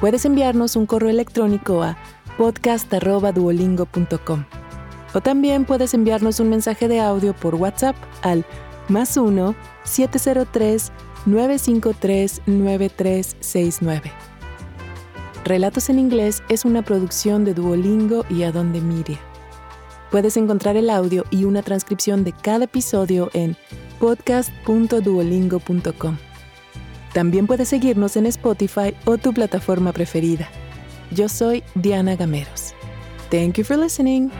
Puedes 0.00 0.24
enviarnos 0.24 0.74
un 0.74 0.86
correo 0.86 1.10
electrónico 1.10 1.82
a 1.82 1.98
podcast.duolingo.com 2.38 4.44
o 5.12 5.20
también 5.20 5.66
puedes 5.66 5.92
enviarnos 5.92 6.40
un 6.40 6.48
mensaje 6.48 6.88
de 6.88 7.00
audio 7.00 7.34
por 7.34 7.56
WhatsApp 7.56 7.96
al 8.22 8.46
más 8.88 9.18
1 9.18 9.54
703 9.84 10.90
953 11.26 12.40
9369. 12.46 14.31
Relatos 15.44 15.90
en 15.90 15.98
Inglés 15.98 16.40
es 16.48 16.64
una 16.64 16.82
producción 16.82 17.44
de 17.44 17.52
Duolingo 17.52 18.24
y 18.30 18.44
Adonde 18.44 18.80
Miria. 18.80 19.18
Puedes 20.12 20.36
encontrar 20.36 20.76
el 20.76 20.88
audio 20.88 21.24
y 21.30 21.42
una 21.44 21.62
transcripción 21.62 22.22
de 22.22 22.32
cada 22.32 22.66
episodio 22.66 23.28
en 23.32 23.56
podcast.duolingo.com. 23.98 26.16
También 27.12 27.48
puedes 27.48 27.68
seguirnos 27.68 28.16
en 28.16 28.26
Spotify 28.26 28.94
o 29.04 29.18
tu 29.18 29.34
plataforma 29.34 29.90
preferida. 29.92 30.48
Yo 31.10 31.28
soy 31.28 31.64
Diana 31.74 32.14
Gameros. 32.14 32.72
Thank 33.30 33.56
you 33.56 33.64
for 33.64 33.76
listening. 33.76 34.30